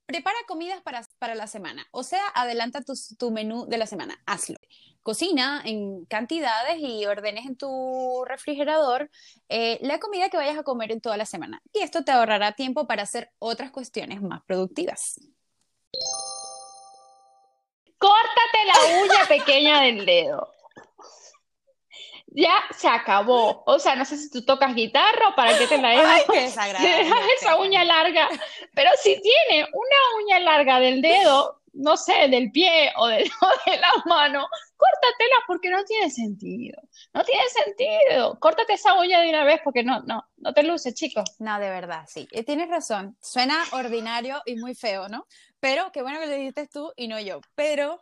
Prepara 0.06 0.38
comidas 0.49 0.81
para, 0.81 1.06
para 1.19 1.35
la 1.35 1.47
semana, 1.47 1.87
o 1.91 2.03
sea, 2.03 2.23
adelanta 2.35 2.83
tu, 2.83 2.95
tu 3.19 3.31
menú 3.31 3.67
de 3.67 3.79
la 3.79 3.87
semana, 3.87 4.21
hazlo 4.27 4.59
cocina 5.07 5.63
en 5.65 6.05
cantidades 6.07 6.79
y 6.81 7.07
ordenes 7.07 7.47
en 7.47 7.57
tu 7.57 8.25
refrigerador 8.25 9.09
eh, 9.49 9.79
la 9.81 10.01
comida 10.01 10.31
que 10.31 10.37
vayas 10.37 10.59
a 10.59 10.65
comer 10.65 10.91
en 10.91 11.01
toda 11.01 11.17
la 11.17 11.27
semana. 11.27 11.63
Y 11.73 11.79
esto 11.79 12.03
te 12.03 12.11
ahorrará 12.11 12.57
tiempo 12.57 12.89
para 12.89 13.05
hacer 13.05 13.31
otras 13.39 13.71
cuestiones 13.71 14.21
más 14.21 14.43
productivas. 14.49 15.21
Córtate 17.99 18.59
la 18.67 19.00
uña 19.00 19.29
pequeña 19.29 19.81
del 19.83 20.05
dedo. 20.05 20.52
Ya 22.37 22.52
se 22.76 22.87
acabó. 22.87 23.62
O 23.64 23.78
sea, 23.78 23.97
no 23.97 24.05
sé 24.05 24.19
si 24.19 24.31
tú 24.31 24.45
tocas 24.45 24.75
guitarra 24.75 25.28
o 25.31 25.35
para 25.35 25.57
qué 25.57 25.66
te 25.66 25.78
la 25.78 25.88
dejas. 25.97 26.23
esa 27.40 27.57
uña 27.57 27.83
larga. 27.83 28.28
Pero 28.75 28.90
si 29.02 29.19
tiene 29.23 29.64
una 29.73 30.23
uña 30.23 30.40
larga 30.40 30.78
del 30.78 31.00
dedo, 31.00 31.62
no 31.73 31.97
sé, 31.97 32.28
del 32.28 32.52
pie 32.52 32.93
o 32.99 33.07
de, 33.07 33.19
de 33.66 33.78
la 33.78 33.88
mano, 34.05 34.47
córtatela 34.76 35.37
porque 35.47 35.71
no 35.71 35.83
tiene 35.85 36.11
sentido. 36.11 36.78
No 37.14 37.25
tiene 37.25 37.45
sentido. 37.49 38.38
Córtate 38.38 38.75
esa 38.75 39.00
uña 39.00 39.23
de 39.23 39.31
una 39.31 39.45
vez 39.45 39.62
porque 39.64 39.83
no, 39.83 40.00
no, 40.02 40.23
no 40.37 40.52
te 40.52 40.62
luce, 40.62 40.93
chicos. 40.93 41.25
No, 41.38 41.59
de 41.59 41.71
verdad, 41.71 42.05
sí. 42.07 42.28
Y 42.31 42.43
tienes 42.43 42.69
razón. 42.69 43.16
Suena 43.23 43.57
ordinario 43.73 44.43
y 44.45 44.57
muy 44.57 44.75
feo, 44.75 45.09
¿no? 45.09 45.26
Pero 45.59 45.90
qué 45.90 46.02
bueno 46.02 46.21
que 46.21 46.26
lo 46.26 46.35
dijiste 46.35 46.69
tú 46.69 46.93
y 46.97 47.09
no 47.09 47.19
yo. 47.19 47.40
Pero 47.55 47.99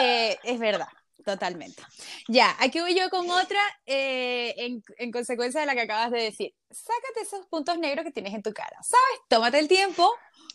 eh, 0.00 0.38
es 0.44 0.58
verdad. 0.58 0.88
Totalmente. 1.26 1.82
Ya, 2.28 2.54
aquí 2.60 2.78
voy 2.78 2.94
yo 2.94 3.10
con 3.10 3.28
otra 3.28 3.58
eh, 3.84 4.54
en, 4.58 4.80
en, 4.96 5.10
consecuencia 5.10 5.60
de 5.60 5.66
la 5.66 5.74
que 5.74 5.80
acabas 5.80 6.12
de 6.12 6.22
decir. 6.22 6.54
Sácate 6.70 7.22
esos 7.22 7.44
puntos 7.46 7.76
negros 7.78 8.04
que 8.04 8.12
tienes 8.12 8.32
en 8.32 8.44
tu 8.44 8.52
cara, 8.52 8.76
¿sabes? 8.80 9.20
Tómate 9.28 9.58
el 9.58 9.66
tiempo 9.66 10.08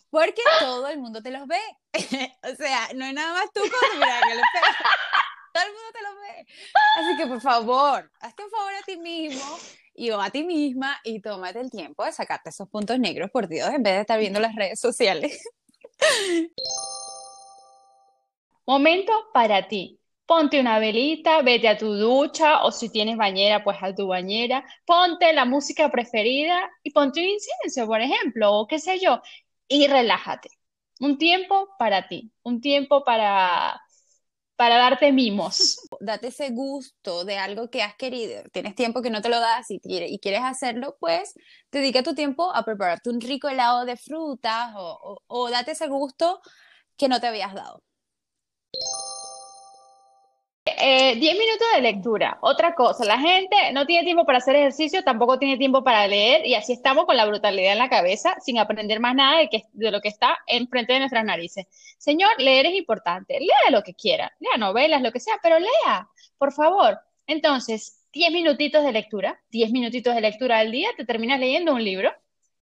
porque 0.10 0.42
todo 0.62 0.88
el 0.88 0.98
mundo 1.00 1.22
te 1.22 1.30
los 1.30 1.46
ve. 1.46 1.60
o 2.44 2.56
sea, 2.56 2.88
no 2.96 3.04
es 3.04 3.13
nada 3.13 3.34
más 3.34 3.51
tú 3.54 3.60
cuando 3.60 3.98
miras 3.98 4.24
que 4.24 4.60
Todo 5.54 5.63
el 5.66 5.74
mundo 5.74 5.92
te 5.92 6.01
los 6.04 6.16
ve. 6.22 6.48
Así 7.00 7.18
que 7.18 7.28
por 7.28 7.42
favor, 7.42 8.10
hazte 8.22 8.46
un 8.46 8.50
favor 8.50 8.74
a 8.74 8.82
ti 8.84 8.96
mismo 8.96 9.58
y 9.94 10.10
o 10.12 10.22
a 10.22 10.30
ti 10.30 10.46
misma 10.46 11.01
y 11.04 11.20
tómate 11.20 11.60
el 11.60 11.70
tiempo 11.70 12.06
de 12.06 12.13
sacarte 12.13 12.50
esos 12.50 12.70
puntos 12.70 12.98
negros, 12.98 13.30
por 13.30 13.50
Dios, 13.50 13.68
en 13.72 13.84
vez 13.84 13.96
de 13.96 14.00
estar 14.00 14.18
viendo 14.18 14.40
las 14.40 14.56
redes 14.56 14.80
sociales. 14.80 15.44
Momento 18.66 19.12
para 19.34 19.68
ti. 19.68 20.00
Ponte 20.32 20.62
una 20.62 20.80
velita, 20.80 21.42
vete 21.42 21.68
a 21.68 21.78
tu 21.78 21.94
ducha 21.94 22.64
o 22.64 22.72
si 22.72 22.88
tienes 22.90 23.18
bañera, 23.18 23.66
pues 23.66 23.78
a 23.82 23.94
tu 23.94 24.08
bañera. 24.08 24.64
Ponte 24.86 25.34
la 25.34 25.44
música 25.44 25.92
preferida 25.92 26.70
y 26.84 26.92
ponte 26.92 27.20
un 27.20 27.28
incienso, 27.28 27.86
por 27.86 28.00
ejemplo, 28.00 28.54
o 28.54 28.66
qué 28.66 28.80
sé 28.80 28.98
yo, 28.98 29.22
y 29.68 29.88
relájate. 29.88 30.50
Un 31.02 31.18
tiempo 31.18 31.68
para 31.78 32.08
ti, 32.08 32.32
un 32.44 32.62
tiempo 32.62 33.04
para 33.04 33.82
para 34.56 34.78
darte 34.78 35.12
mimos. 35.12 35.82
Date 36.00 36.28
ese 36.28 36.52
gusto 36.52 37.26
de 37.26 37.38
algo 37.38 37.70
que 37.70 37.84
has 37.84 37.96
querido, 37.96 38.42
tienes 38.54 38.76
tiempo 38.76 39.02
que 39.02 39.10
no 39.10 39.22
te 39.22 39.28
lo 39.28 39.42
das 39.42 39.66
y, 39.70 39.82
quieres 40.20 40.44
hacerlo, 40.44 40.96
pues 41.02 41.34
dedica 41.74 42.04
tu 42.04 42.16
tiempo 42.16 42.56
a 42.56 42.64
prepararte 42.64 43.10
un 43.10 43.20
rico 43.20 43.50
helado 43.50 43.84
de 43.84 43.98
frutas 43.98 44.72
o, 44.78 45.22
o 45.28 45.50
date 45.50 45.72
ese 45.72 45.90
gusto 45.90 46.40
que 46.96 47.10
no 47.10 47.20
te 47.20 47.28
habías 47.28 47.54
dado. 47.54 47.84
10 50.63 50.75
eh, 50.77 51.15
minutos 51.15 51.68
de 51.74 51.82
lectura. 51.82 52.38
Otra 52.41 52.75
cosa, 52.75 53.03
la 53.03 53.18
gente 53.18 53.56
no 53.74 53.88
tiene 53.88 54.03
tiempo 54.03 54.25
para 54.25 54.38
hacer 54.38 54.56
ejercicio, 54.56 55.03
tampoco 55.03 55.39
tiene 55.39 55.58
tiempo 55.58 55.84
para 55.84 56.08
leer 56.08 56.46
y 56.46 56.53
así 56.53 56.74
estamos 56.74 57.06
con 57.06 57.18
la 57.18 57.25
brutalidad 57.25 57.74
en 57.74 57.80
la 57.80 57.89
cabeza 57.89 58.36
sin 58.41 58.60
aprender 58.60 59.00
más 59.00 59.15
nada 59.15 59.39
de, 59.39 59.50
que, 59.50 59.63
de 59.74 59.89
lo 59.89 60.01
que 60.01 60.10
está 60.10 60.38
enfrente 60.46 60.94
de 60.94 61.00
nuestras 61.00 61.25
narices. 61.25 61.65
Señor, 61.98 62.30
leer 62.38 62.68
es 62.68 62.75
importante. 62.75 63.39
Lea 63.39 63.72
lo 63.72 63.82
que 63.82 63.96
quiera, 63.96 64.32
lea 64.39 64.58
novelas, 64.58 65.01
lo 65.01 65.12
que 65.12 65.20
sea, 65.20 65.39
pero 65.41 65.58
lea, 65.58 66.08
por 66.38 66.51
favor. 66.53 67.00
Entonces, 67.25 68.00
10 68.13 68.32
minutitos 68.32 68.84
de 68.84 68.91
lectura, 68.91 69.41
10 69.50 69.72
minutitos 69.72 70.13
de 70.13 70.22
lectura 70.22 70.60
al 70.60 70.72
día, 70.72 70.89
te 70.96 71.06
terminas 71.06 71.39
leyendo 71.39 71.74
un 71.74 71.84
libro 71.84 72.12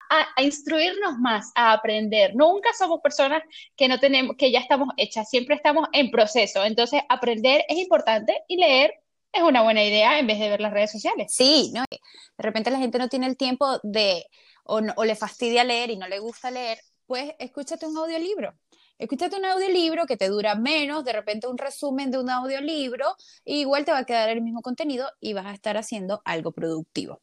a, 0.09 0.43
instruirnos 0.43 1.19
más, 1.19 1.53
a 1.55 1.73
aprender. 1.73 2.35
Nunca 2.35 2.71
somos 2.79 3.01
personas 3.01 3.43
que 3.77 3.89
no 3.89 3.99
tenemos, 3.99 4.37
que 4.37 4.51
ya 4.51 4.61
estamos 4.61 4.89
hechas, 4.97 5.29
siempre 5.29 5.55
estamos 5.55 5.89
en 5.93 6.11
proceso. 6.11 6.65
Entonces, 6.65 7.03
aprender 7.09 7.65
es 7.69 7.79
importante 7.79 8.43
y 8.49 8.57
leer 8.57 8.95
es 9.33 9.43
una 9.43 9.63
buena 9.63 9.85
idea 9.85 10.19
en 10.19 10.27
vez 10.27 10.39
de 10.39 10.49
ver 10.49 10.61
las 10.61 10.73
redes 10.73 10.93
sociales. 10.93 11.33
Sí, 11.35 11.71
¿no? 11.75 11.85
De 11.91 11.99
repente 12.39 12.71
la 12.71 12.79
gente 12.79 12.99
no 12.99 13.09
tiene 13.09 13.27
el 13.27 13.37
tiempo 13.37 13.79
de, 13.83 14.27
o, 14.65 14.81
le 14.81 15.15
fastidia 15.15 15.65
leer 15.65 15.91
y 15.91 15.97
no 15.97 16.09
le 16.09 16.19
gusta 16.19 16.51
leer, 16.51 16.79
pues 17.07 17.35
escúchate 17.39 17.87
un 17.87 17.97
audiolibro. 17.99 18.55
Escúchate 18.99 19.37
un 19.37 19.45
audiolibro 19.45 20.07
que 20.07 20.17
te 20.17 20.29
dura 20.29 20.55
menos, 20.55 21.05
de 21.05 21.13
repente 21.13 21.47
un 21.47 21.59
resumen 21.59 22.11
de 22.11 22.19
un 22.19 22.31
audiolibro, 22.31 23.15
igual 23.45 23.85
te 23.85 23.93
va 23.93 23.99
a 23.99 24.07
quedar 24.07 24.31
el 24.31 24.41
mismo 24.41 24.63
contenido 24.63 25.11
y 25.21 25.35
vas 25.35 25.45
a 25.45 25.53
estar 25.53 25.77
haciendo 25.77 26.23
algo 26.25 26.53
productivo. 26.53 27.21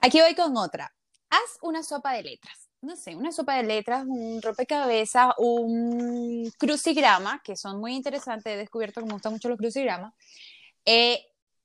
Aquí 0.00 0.20
voy 0.20 0.34
con 0.34 0.56
otra 0.56 0.94
haz 1.32 1.58
una 1.62 1.82
sopa 1.82 2.12
de 2.12 2.22
letras. 2.22 2.68
No 2.82 2.96
sé, 2.96 3.14
una 3.14 3.32
sopa 3.32 3.56
de 3.56 3.62
letras, 3.62 4.04
un 4.06 4.42
rompecabezas, 4.42 5.34
un 5.38 6.50
crucigrama, 6.58 7.40
que 7.42 7.56
son 7.56 7.78
muy 7.80 7.94
interesantes, 7.94 8.52
he 8.52 8.56
descubierto 8.56 9.00
que 9.00 9.06
me 9.06 9.12
gustan 9.12 9.32
mucho 9.32 9.48
los 9.48 9.58
crucigramas, 9.58 10.12
eh, 10.84 11.24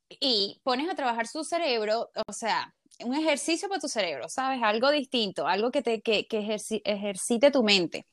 y 0.09 0.62
pones 0.63 0.89
a 0.89 0.95
trabajar 0.95 1.27
su 1.27 1.43
cerebro, 1.43 2.12
o 2.27 2.33
sea, 2.33 2.74
un 3.03 3.15
ejercicio 3.15 3.67
para 3.67 3.81
tu 3.81 3.89
cerebro, 3.89 4.29
¿sabes? 4.29 4.62
Algo 4.63 4.91
distinto, 4.91 5.47
algo 5.47 5.71
que, 5.71 5.81
te, 5.81 6.01
que, 6.01 6.27
que 6.27 6.55
ejercite 6.86 7.51
tu 7.51 7.63
mente. 7.63 8.05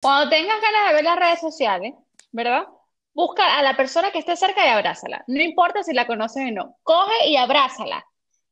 Cuando 0.00 0.30
tengas 0.30 0.60
ganas 0.60 0.88
de 0.88 0.94
ver 0.94 1.04
las 1.04 1.18
redes 1.18 1.40
sociales, 1.40 1.94
¿verdad? 2.32 2.66
Busca 3.12 3.58
a 3.58 3.62
la 3.62 3.76
persona 3.76 4.10
que 4.10 4.18
esté 4.18 4.36
cerca 4.36 4.66
y 4.66 4.70
abrázala. 4.70 5.22
No 5.28 5.42
importa 5.42 5.82
si 5.82 5.92
la 5.92 6.06
conoces 6.06 6.48
o 6.48 6.50
no. 6.50 6.76
Coge 6.82 7.28
y 7.28 7.36
abrázala 7.36 8.04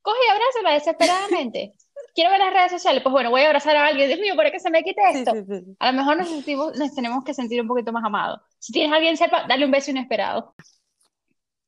coge 0.03 0.19
y 0.27 0.31
abrázala 0.31 0.75
desesperadamente. 0.75 1.73
Quiero 2.15 2.31
ver 2.31 2.41
las 2.41 2.53
redes 2.53 2.73
sociales, 2.73 3.03
pues 3.03 3.13
bueno, 3.13 3.31
voy 3.31 3.43
a 3.43 3.47
abrazar 3.47 3.75
a 3.77 3.87
alguien. 3.87 4.09
Dios 4.09 4.21
mío, 4.21 4.37
¿para 4.37 4.51
que 4.51 4.61
se 4.61 4.71
me 4.71 4.83
quite 4.83 5.01
esto? 5.13 5.33
A 5.79 5.93
lo 5.93 5.99
mejor 5.99 6.19
nos, 6.19 6.29
sentimos, 6.29 6.77
nos 6.77 6.95
tenemos 6.95 7.25
que 7.25 7.33
sentir 7.33 7.61
un 7.61 7.69
poquito 7.69 7.93
más 7.93 8.05
amados. 8.05 8.41
Si 8.59 8.73
tienes 8.73 8.93
a 8.93 8.97
alguien 8.97 9.17
cerca, 9.17 9.47
dale 9.49 9.65
un 9.65 9.71
beso 9.71 9.91
inesperado. 9.91 10.55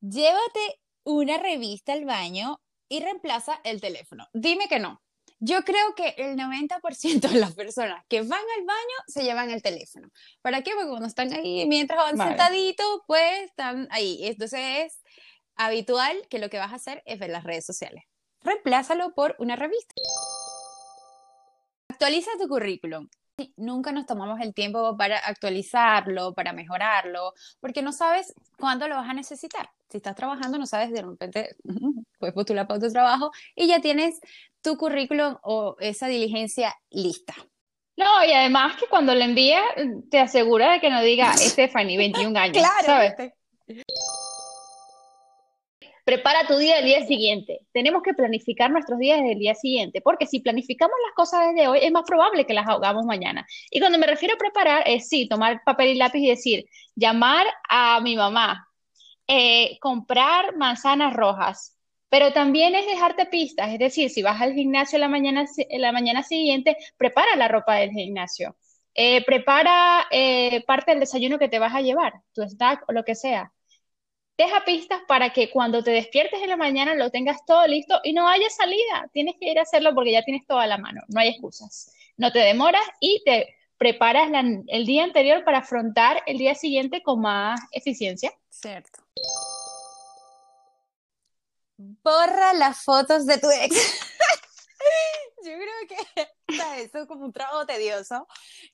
Llévate 0.01 0.81
una 1.05 1.39
revista 1.39 1.95
al 1.95 2.05
baño 2.05 2.61
y 2.89 3.01
reemplaza 3.01 3.61
el 3.65 3.81
teléfono. 3.81 4.27
Dime 4.35 4.69
que 4.69 4.79
no. 4.79 5.01
Yo 5.39 5.63
creo 5.63 5.95
que 5.95 6.15
el 6.19 6.37
90% 6.37 7.29
de 7.29 7.41
las 7.41 7.55
personas 7.55 8.05
que 8.09 8.21
van 8.21 8.33
al 8.33 8.65
baño 8.65 8.97
se 9.07 9.25
llevan 9.25 9.51
el 9.51 9.63
teléfono. 9.63 10.09
¿Para 10.43 10.63
qué? 10.63 10.73
Porque 10.75 10.89
cuando 10.89 11.07
están 11.07 11.33
ahí, 11.33 11.67
mientras 11.67 11.99
van 11.99 12.29
sentaditos, 12.29 13.01
pues 13.07 13.45
están 13.45 13.89
ahí. 13.91 14.27
Entonces 14.27 14.61
es 14.61 15.03
habitual 15.57 16.17
que 16.29 16.39
lo 16.39 16.51
que 16.51 16.59
vas 16.59 16.73
a 16.73 16.77
hacer 16.77 17.03
es 17.07 17.19
ver 17.19 17.31
las 17.31 17.45
redes 17.45 17.65
sociales 17.65 18.05
reemplázalo 18.45 19.15
por 19.15 19.35
una 19.39 19.57
revista. 19.57 19.95
Actualiza 21.89 22.31
tu 22.41 22.49
currículum. 22.49 23.09
Nunca 23.57 23.91
nos 23.91 24.07
tomamos 24.07 24.41
el 24.41 24.55
tiempo 24.55 24.97
para 24.97 25.19
actualizarlo, 25.19 26.35
para 26.35 26.53
mejorarlo, 26.53 27.35
porque 27.59 27.83
no 27.83 27.91
sabes 27.91 28.33
cuándo 28.59 28.87
lo 28.87 28.95
vas 28.95 29.09
a 29.09 29.15
necesitar. 29.15 29.71
Si 29.89 29.97
estás 29.97 30.15
trabajando, 30.15 30.57
no 30.57 30.67
sabes 30.67 30.93
de 30.93 31.03
repente, 31.03 31.57
pues 32.21 32.33
postular 32.33 32.69
para 32.69 32.79
tu 32.79 32.93
trabajo 32.93 33.33
y 33.57 33.67
ya 33.67 33.81
tienes 33.81 34.21
tu 34.63 34.77
currículum 34.77 35.37
o 35.43 35.77
esa 35.81 36.07
diligencia 36.07 36.75
lista. 36.91 37.35
No, 37.97 38.25
y 38.25 38.33
además 38.33 38.77
que 38.77 38.87
cuando 38.87 39.15
lo 39.15 39.23
envías, 39.23 39.65
te 40.11 40.19
asegura 40.21 40.73
de 40.73 40.81
que 40.81 40.91
no 40.91 41.01
diga 41.01 41.33
Stephanie, 41.37 41.97
21 41.97 42.39
años. 42.39 42.59
claro, 42.59 42.87
¿sabes? 42.87 43.33
Prepara 46.05 46.47
tu 46.47 46.59
día 46.59 46.77
del 46.77 46.85
día 46.85 47.07
siguiente. 47.07 47.61
Tenemos 47.73 48.03
que 48.03 48.13
planificar 48.13 48.71
nuestros 48.71 48.99
días 48.99 49.23
del 49.23 49.39
día 49.39 49.55
siguiente, 49.55 50.03
porque 50.03 50.27
si 50.27 50.41
planificamos 50.41 50.95
las 51.07 51.15
cosas 51.15 51.49
desde 51.49 51.67
hoy, 51.67 51.79
es 51.83 51.91
más 51.91 52.05
probable 52.07 52.45
que 52.45 52.53
las 52.53 52.69
hagamos 52.69 53.07
mañana. 53.07 53.47
Y 53.71 53.81
cuando 53.81 53.99
me 53.99 54.07
refiero 54.07 54.35
a 54.35 54.39
preparar, 54.39 54.83
es 54.87 55.09
sí, 55.09 55.27
tomar 55.29 55.63
papel 55.65 55.89
y 55.89 55.95
lápiz 55.95 56.19
y 56.19 56.29
decir, 56.29 56.67
llamar 56.95 57.47
a 57.71 58.01
mi 58.03 58.17
mamá, 58.17 58.69
eh, 59.27 59.79
comprar 59.81 60.55
manzanas 60.57 61.15
rojas, 61.15 61.79
pero 62.11 62.35
también 62.35 62.75
es 62.75 62.87
dejarte 62.87 63.25
pistas, 63.25 63.73
es 63.73 63.79
decir, 63.79 64.11
si 64.11 64.23
vas 64.23 64.41
al 64.43 64.53
gimnasio 64.53 64.99
la 64.99 65.09
mañana, 65.09 65.47
la 65.71 65.93
mañana 65.93 66.23
siguiente, 66.23 66.77
prepara 66.99 67.35
la 67.37 67.49
ropa 67.49 67.77
del 67.77 67.91
gimnasio. 67.93 68.57
Eh, 68.95 69.25
prepara 69.25 70.07
eh, 70.11 70.63
parte 70.67 70.93
del 70.93 71.01
desayuno 71.01 71.39
que 71.39 71.49
te 71.49 71.59
vas 71.59 71.75
a 71.75 71.81
llevar, 71.81 72.13
tu 72.35 72.43
snack 72.43 72.85
o 72.89 72.93
lo 72.93 73.05
que 73.05 73.15
sea 73.15 73.53
deja 74.37 74.65
pistas 74.65 75.01
para 75.07 75.31
que 75.31 75.51
cuando 75.51 75.83
te 75.83 75.91
despiertes 75.91 76.43
en 76.43 76.49
la 76.49 76.57
mañana 76.57 76.95
lo 76.95 77.11
tengas 77.11 77.45
todo 77.47 77.67
listo 77.67 78.01
y 78.03 78.13
no 78.13 78.29
haya 78.29 78.51
salida. 78.51 79.09
Tienes 79.13 79.37
que 79.39 79.51
ir 79.51 79.59
a 79.59 79.63
hacerlo 79.63 79.95
porque 79.95 80.13
ya 80.13 80.23
tienes 80.23 80.47
todo 80.47 80.59
a 80.59 80.67
la 80.67 80.79
mano, 80.79 81.03
no 81.09 81.21
hay 81.21 81.29
excusas. 81.29 81.93
No 82.17 82.33
te 82.33 82.41
demoras 82.41 82.85
y 83.01 83.23
te 83.25 83.55
preparas 83.79 84.31
el 84.69 84.87
día 84.87 85.05
anterior 85.05 85.45
para 85.45 85.59
afrontar 85.59 86.23
el 86.27 86.39
día 86.39 86.55
siguiente 86.55 87.03
con 87.03 87.21
más 87.21 87.61
eficiencia. 87.73 88.33
Cierto. 88.49 89.01
Borra 91.77 92.53
las 92.55 92.85
fotos 92.85 93.27
de 93.27 93.39
tu 93.39 93.49
ex. 93.51 94.14
Yo 95.45 95.53
creo 95.53 95.89
que 95.89 96.29
eso 96.83 96.99
es 96.99 97.07
como 97.07 97.25
un 97.25 97.33
trabajo 97.33 97.67
tedioso, 97.67 98.27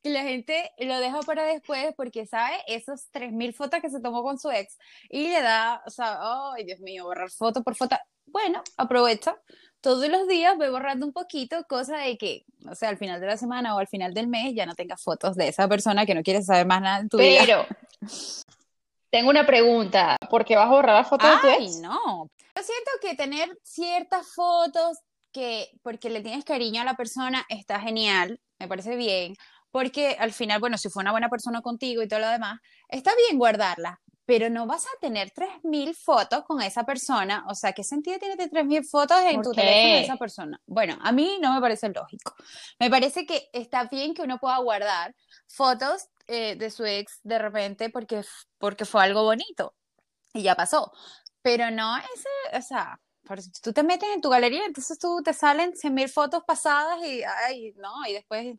que 0.02 0.10
la 0.10 0.22
gente 0.22 0.70
lo 0.78 0.98
deja 0.98 1.20
para 1.20 1.44
después 1.44 1.92
porque 1.96 2.26
sabe 2.26 2.56
esos 2.66 3.10
3.000 3.12 3.54
fotos 3.54 3.80
que 3.80 3.90
se 3.90 4.00
tomó 4.00 4.22
con 4.22 4.38
su 4.38 4.50
ex 4.50 4.76
y 5.08 5.28
le 5.28 5.42
da, 5.42 5.82
o 5.86 5.90
sea, 5.90 6.18
ay 6.54 6.64
Dios 6.64 6.80
mío, 6.80 7.04
borrar 7.04 7.30
foto 7.30 7.62
por 7.62 7.76
foto. 7.76 7.96
Bueno, 8.26 8.62
aprovecha. 8.76 9.36
Todos 9.80 10.08
los 10.08 10.28
días 10.28 10.56
voy 10.56 10.68
borrando 10.68 11.06
un 11.06 11.12
poquito, 11.12 11.64
cosa 11.66 11.96
de 11.96 12.18
que, 12.18 12.44
o 12.70 12.74
sea, 12.74 12.90
al 12.90 12.98
final 12.98 13.20
de 13.20 13.26
la 13.26 13.36
semana 13.38 13.74
o 13.74 13.78
al 13.78 13.88
final 13.88 14.12
del 14.12 14.28
mes 14.28 14.54
ya 14.54 14.66
no 14.66 14.74
tengas 14.74 15.02
fotos 15.02 15.36
de 15.36 15.48
esa 15.48 15.66
persona 15.68 16.04
que 16.04 16.14
no 16.14 16.22
quiere 16.22 16.42
saber 16.42 16.66
más 16.66 16.82
nada 16.82 17.00
en 17.00 17.08
tu 17.08 17.16
vida. 17.16 17.40
Pero, 17.40 17.66
tengo 19.10 19.30
una 19.30 19.46
pregunta, 19.46 20.16
¿por 20.28 20.44
qué 20.44 20.54
vas 20.54 20.66
a 20.66 20.70
borrar 20.70 20.96
las 20.96 21.08
fotos 21.08 21.30
de 21.30 21.40
tu 21.40 21.62
ex? 21.62 21.80
no. 21.80 22.28
Yo 22.54 22.62
siento 22.62 22.90
que 23.00 23.14
tener 23.14 23.58
ciertas 23.62 24.34
fotos 24.34 24.98
que 25.32 25.70
porque 25.82 26.10
le 26.10 26.20
tienes 26.20 26.44
cariño 26.44 26.82
a 26.82 26.84
la 26.84 26.94
persona 26.94 27.44
está 27.48 27.80
genial, 27.80 28.40
me 28.58 28.68
parece 28.68 28.96
bien, 28.96 29.34
porque 29.70 30.16
al 30.18 30.32
final, 30.32 30.60
bueno, 30.60 30.78
si 30.78 30.88
fue 30.88 31.02
una 31.02 31.12
buena 31.12 31.28
persona 31.28 31.62
contigo 31.62 32.02
y 32.02 32.08
todo 32.08 32.20
lo 32.20 32.28
demás, 32.28 32.60
está 32.88 33.12
bien 33.16 33.38
guardarla, 33.38 34.00
pero 34.26 34.48
no 34.48 34.66
vas 34.66 34.86
a 34.86 35.00
tener 35.00 35.32
3.000 35.32 35.94
fotos 35.94 36.44
con 36.44 36.62
esa 36.62 36.84
persona, 36.84 37.44
o 37.48 37.54
sea, 37.54 37.72
¿qué 37.72 37.82
sentido 37.82 38.18
tiene 38.18 38.36
tener 38.36 38.50
3.000 38.50 38.88
fotos 38.88 39.18
en 39.22 39.42
tu 39.42 39.52
teléfono 39.52 39.94
de 39.94 40.02
esa 40.02 40.16
persona? 40.16 40.60
Bueno, 40.66 40.98
a 41.02 41.12
mí 41.12 41.38
no 41.40 41.52
me 41.52 41.60
parece 41.60 41.88
lógico. 41.88 42.34
Me 42.78 42.90
parece 42.90 43.26
que 43.26 43.48
está 43.52 43.84
bien 43.84 44.14
que 44.14 44.22
uno 44.22 44.38
pueda 44.38 44.58
guardar 44.58 45.14
fotos 45.48 46.08
eh, 46.28 46.54
de 46.54 46.70
su 46.70 46.84
ex 46.84 47.18
de 47.24 47.38
repente 47.38 47.90
porque, 47.90 48.22
porque 48.58 48.84
fue 48.84 49.02
algo 49.02 49.24
bonito 49.24 49.74
y 50.32 50.42
ya 50.42 50.54
pasó, 50.54 50.92
pero 51.42 51.70
no 51.72 51.96
ese, 51.98 52.56
o 52.56 52.62
sea, 52.62 53.00
si 53.38 53.50
tú 53.62 53.72
te 53.72 53.82
metes 53.82 54.08
en 54.12 54.20
tu 54.20 54.28
galería, 54.28 54.64
entonces 54.64 54.98
tú 54.98 55.22
te 55.22 55.32
salen 55.32 55.72
100.000 55.72 56.08
fotos 56.08 56.42
pasadas 56.44 56.98
y, 57.04 57.22
ay, 57.46 57.72
no, 57.76 57.92
y 58.08 58.14
después... 58.14 58.56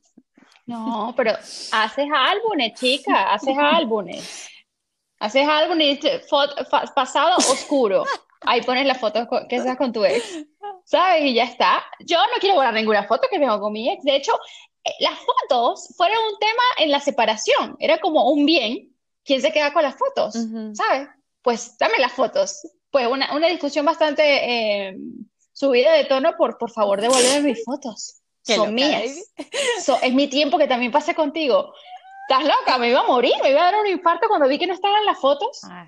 No, 0.65 1.13
pero 1.17 1.31
haces 1.31 2.07
álbumes, 2.13 2.79
chica, 2.79 3.33
haces 3.33 3.57
álbumes. 3.57 4.47
Haces 5.19 5.47
álbumes 5.47 5.99
pasado 6.95 7.37
oscuro. 7.37 8.05
Ahí 8.41 8.61
pones 8.61 8.87
las 8.87 8.99
fotos 8.99 9.27
que 9.49 9.57
estás 9.57 9.77
con 9.77 9.91
tu 9.91 10.03
ex. 10.03 10.45
¿Sabes? 10.85 11.25
Y 11.25 11.33
ya 11.33 11.43
está. 11.43 11.83
Yo 11.99 12.17
no 12.17 12.39
quiero 12.39 12.55
guardar 12.55 12.73
ninguna 12.73 13.03
foto 13.03 13.27
que 13.29 13.37
tengo 13.37 13.59
con 13.59 13.71
mi 13.71 13.89
ex. 13.89 14.03
De 14.03 14.15
hecho, 14.15 14.33
eh, 14.83 14.91
las 14.99 15.19
fotos 15.19 15.93
fueron 15.95 16.17
un 16.25 16.39
tema 16.39 16.63
en 16.79 16.91
la 16.91 16.99
separación. 16.99 17.75
Era 17.79 17.99
como 17.99 18.31
un 18.31 18.45
bien. 18.45 18.95
¿Quién 19.23 19.41
se 19.41 19.51
queda 19.51 19.73
con 19.73 19.83
las 19.83 19.95
fotos? 19.95 20.33
¿Sabes? 20.73 21.07
Pues 21.43 21.77
dame 21.77 21.99
las 21.99 22.13
fotos 22.13 22.61
pues 22.91 23.07
una, 23.07 23.33
una 23.35 23.47
discusión 23.47 23.85
bastante 23.85 24.23
eh, 24.89 24.97
subida 25.53 25.93
de 25.93 26.05
tono 26.05 26.35
por, 26.37 26.57
por 26.57 26.71
favor, 26.71 27.01
devuélveme 27.01 27.49
mis 27.51 27.63
fotos. 27.63 28.17
Son 28.43 28.73
mías. 28.73 29.11
es 30.01 30.13
mi 30.13 30.27
tiempo 30.27 30.57
que 30.57 30.67
también 30.67 30.91
pase 30.91 31.13
contigo. 31.15 31.73
¿Estás 32.29 32.45
loca? 32.45 32.77
Me 32.77 32.89
iba 32.89 33.01
a 33.01 33.07
morir, 33.07 33.33
me 33.43 33.51
iba 33.51 33.61
a 33.61 33.71
dar 33.71 33.79
un 33.81 33.87
infarto 33.87 34.27
cuando 34.27 34.47
vi 34.47 34.57
que 34.57 34.67
no 34.67 34.73
estaban 34.73 35.05
las 35.05 35.19
fotos. 35.19 35.61
Ay, 35.69 35.87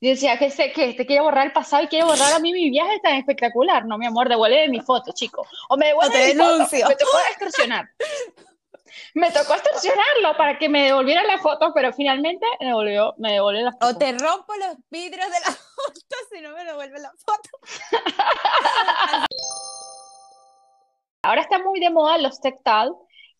Y 0.00 0.10
decía 0.10 0.38
que 0.38 0.46
este, 0.46 0.72
que 0.72 0.94
quiere 1.06 1.20
borrar 1.22 1.46
el 1.46 1.52
pasado 1.52 1.82
y 1.82 1.88
quiere 1.88 2.04
borrar 2.04 2.32
a 2.34 2.38
mí 2.38 2.52
mi 2.52 2.70
viaje 2.70 3.00
tan 3.02 3.14
espectacular. 3.14 3.84
No, 3.86 3.98
mi 3.98 4.06
amor, 4.06 4.28
devuelve 4.28 4.68
mi 4.68 4.80
foto, 4.80 5.12
chico. 5.12 5.46
O 5.68 5.76
me 5.76 5.86
devuelve 5.86 6.12
te 6.14 6.34
mi 6.34 6.40
foto. 6.40 6.52
denuncio. 6.52 6.88
Me 6.88 6.94
tocó 6.96 7.18
extorsionar. 7.30 7.88
Me 9.14 9.30
tocó 9.30 9.54
extorsionarlo 9.54 10.36
para 10.36 10.58
que 10.58 10.68
me 10.68 10.84
devolviera 10.84 11.22
la 11.24 11.38
foto, 11.38 11.72
pero 11.74 11.92
finalmente 11.94 12.46
me 12.60 12.66
devolvió, 12.66 13.14
me 13.18 13.32
devolvió 13.32 13.62
la 13.62 13.70
O 13.80 13.86
foto. 13.86 13.98
te 13.98 14.12
rompo 14.12 14.54
los 14.56 14.76
vidrios 14.90 15.26
de 15.30 15.40
la 15.40 15.56
si 16.32 16.40
no 16.40 16.52
me 16.54 16.64
devuelve 16.64 16.98
la 16.98 17.12
foto. 17.24 17.50
Ahora 21.22 21.42
está 21.42 21.58
muy 21.60 21.78
de 21.80 21.90
moda 21.90 22.18
los 22.18 22.40
tactile, 22.40 22.92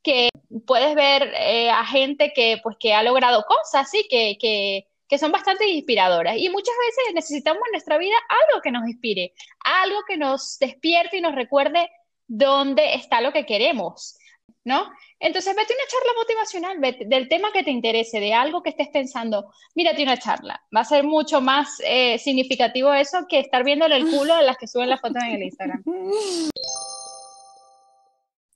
que 0.02 0.28
puedes 0.66 0.94
ver 0.94 1.32
eh, 1.36 1.70
a 1.70 1.84
gente 1.84 2.32
que, 2.34 2.60
pues, 2.62 2.76
que 2.78 2.94
ha 2.94 3.02
logrado 3.02 3.44
cosas, 3.44 3.90
sí, 3.90 4.06
que, 4.08 4.36
que, 4.40 4.86
que 5.08 5.18
son 5.18 5.32
bastante 5.32 5.66
inspiradoras. 5.68 6.36
Y 6.38 6.48
muchas 6.48 6.74
veces 6.86 7.14
necesitamos 7.14 7.62
en 7.66 7.72
nuestra 7.72 7.98
vida 7.98 8.14
algo 8.28 8.62
que 8.62 8.70
nos 8.70 8.86
inspire, 8.86 9.34
algo 9.64 9.98
que 10.06 10.16
nos 10.16 10.58
despierte 10.58 11.16
y 11.16 11.20
nos 11.20 11.34
recuerde 11.34 11.90
dónde 12.28 12.94
está 12.94 13.20
lo 13.20 13.32
que 13.32 13.44
queremos, 13.44 14.16
¿no? 14.64 14.90
Entonces, 15.18 15.54
vete 15.56 15.74
una 15.74 15.86
charla 15.88 16.12
motivacional, 16.18 16.78
vete- 16.78 17.06
del 17.08 17.28
tema 17.28 17.50
que 17.52 17.62
te 17.64 17.70
interese, 17.70 18.20
de 18.20 18.32
algo 18.34 18.62
que 18.62 18.70
estés 18.70 18.88
pensando, 18.88 19.52
mírate 19.74 20.02
una 20.02 20.16
charla. 20.16 20.62
Va 20.74 20.80
a 20.80 20.84
ser 20.84 21.04
mucho 21.04 21.40
más 21.40 21.80
eh, 21.84 22.18
significativo 22.18 22.92
eso 22.92 23.26
que 23.28 23.40
estar 23.40 23.64
viéndole 23.64 23.96
el 23.96 24.08
culo 24.10 24.34
a 24.34 24.42
las 24.42 24.56
que 24.56 24.66
suben 24.68 24.88
las 24.90 25.00
fotos 25.00 25.22
en 25.24 25.30
el 25.32 25.42
Instagram. 25.44 25.82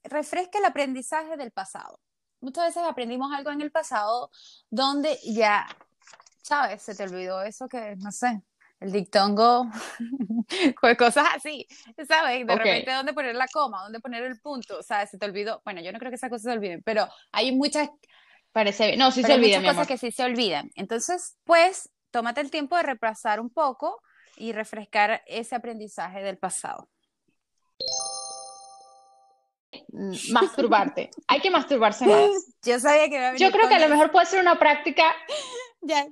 refresca 0.03 0.59
el 0.59 0.65
aprendizaje 0.65 1.35
del 1.37 1.51
pasado. 1.51 1.99
Muchas 2.39 2.67
veces 2.67 2.83
aprendimos 2.83 3.31
algo 3.33 3.51
en 3.51 3.61
el 3.61 3.71
pasado 3.71 4.31
donde 4.69 5.19
ya, 5.25 5.67
¿sabes? 6.41 6.81
Se 6.81 6.95
te 6.95 7.03
olvidó 7.03 7.41
eso 7.41 7.67
que, 7.67 7.95
no 7.97 8.11
sé, 8.11 8.41
el 8.79 8.91
dictongo, 8.91 9.69
pues 10.81 10.97
cosas 10.97 11.27
así, 11.35 11.67
¿sabes? 12.07 12.45
De 12.45 12.55
repente 12.55 12.91
dónde 12.91 13.13
poner 13.13 13.35
la 13.35 13.47
coma, 13.47 13.83
dónde 13.83 13.99
poner 13.99 14.23
el 14.23 14.39
punto, 14.39 14.83
¿sabes? 14.83 15.09
Se 15.09 15.17
te 15.17 15.25
olvidó. 15.25 15.61
Bueno, 15.65 15.81
yo 15.81 15.91
no 15.91 15.99
creo 15.99 16.11
que 16.11 16.15
esas 16.15 16.29
cosas 16.29 16.43
se 16.43 16.51
olviden, 16.51 16.83
pero 16.83 17.07
hay 17.31 17.51
muchas, 17.55 17.89
Parece 18.57 18.87
bien. 18.87 18.97
No, 18.97 19.11
sí 19.11 19.21
se 19.21 19.31
hay 19.31 19.37
olvida, 19.37 19.59
muchas 19.59 19.75
cosas 19.75 19.87
que 19.87 19.97
sí 19.99 20.11
se 20.11 20.23
olvidan. 20.23 20.71
Entonces, 20.73 21.37
pues, 21.43 21.91
tómate 22.09 22.41
el 22.41 22.49
tiempo 22.49 22.75
de 22.75 22.81
repasar 22.81 23.39
un 23.39 23.51
poco 23.51 24.01
y 24.35 24.51
refrescar 24.51 25.21
ese 25.27 25.55
aprendizaje 25.55 26.23
del 26.23 26.39
pasado. 26.39 26.89
Mm, 29.89 30.13
Masturbarte. 30.31 31.11
Hay 31.27 31.39
que 31.39 31.51
masturbarse 31.51 32.07
más. 32.07 32.29
Yo 32.63 32.79
sabía 32.79 33.09
que 33.09 33.15
iba 33.15 33.29
a 33.29 33.35
Yo 33.35 33.51
creo 33.51 33.69
que 33.69 33.75
a 33.75 33.79
lo 33.79 33.89
mejor 33.89 34.11
puede 34.11 34.25
ser 34.25 34.41
una 34.41 34.57
práctica. 34.57 35.03
Ya. 35.81 36.07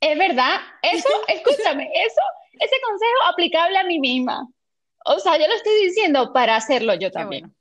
Es 0.00 0.18
verdad. 0.18 0.60
Eso, 0.82 1.08
escúchame, 1.28 1.90
eso, 1.94 2.20
ese 2.52 2.76
consejo 2.82 3.24
aplicable 3.28 3.78
a 3.78 3.84
mí 3.84 3.98
misma. 3.98 4.46
O 5.04 5.18
sea, 5.18 5.38
yo 5.38 5.46
lo 5.46 5.54
estoy 5.54 5.74
diciendo 5.84 6.32
para 6.32 6.56
hacerlo 6.56 6.94
yo 6.94 7.10
también. 7.10 7.42
bueno. 7.44 7.57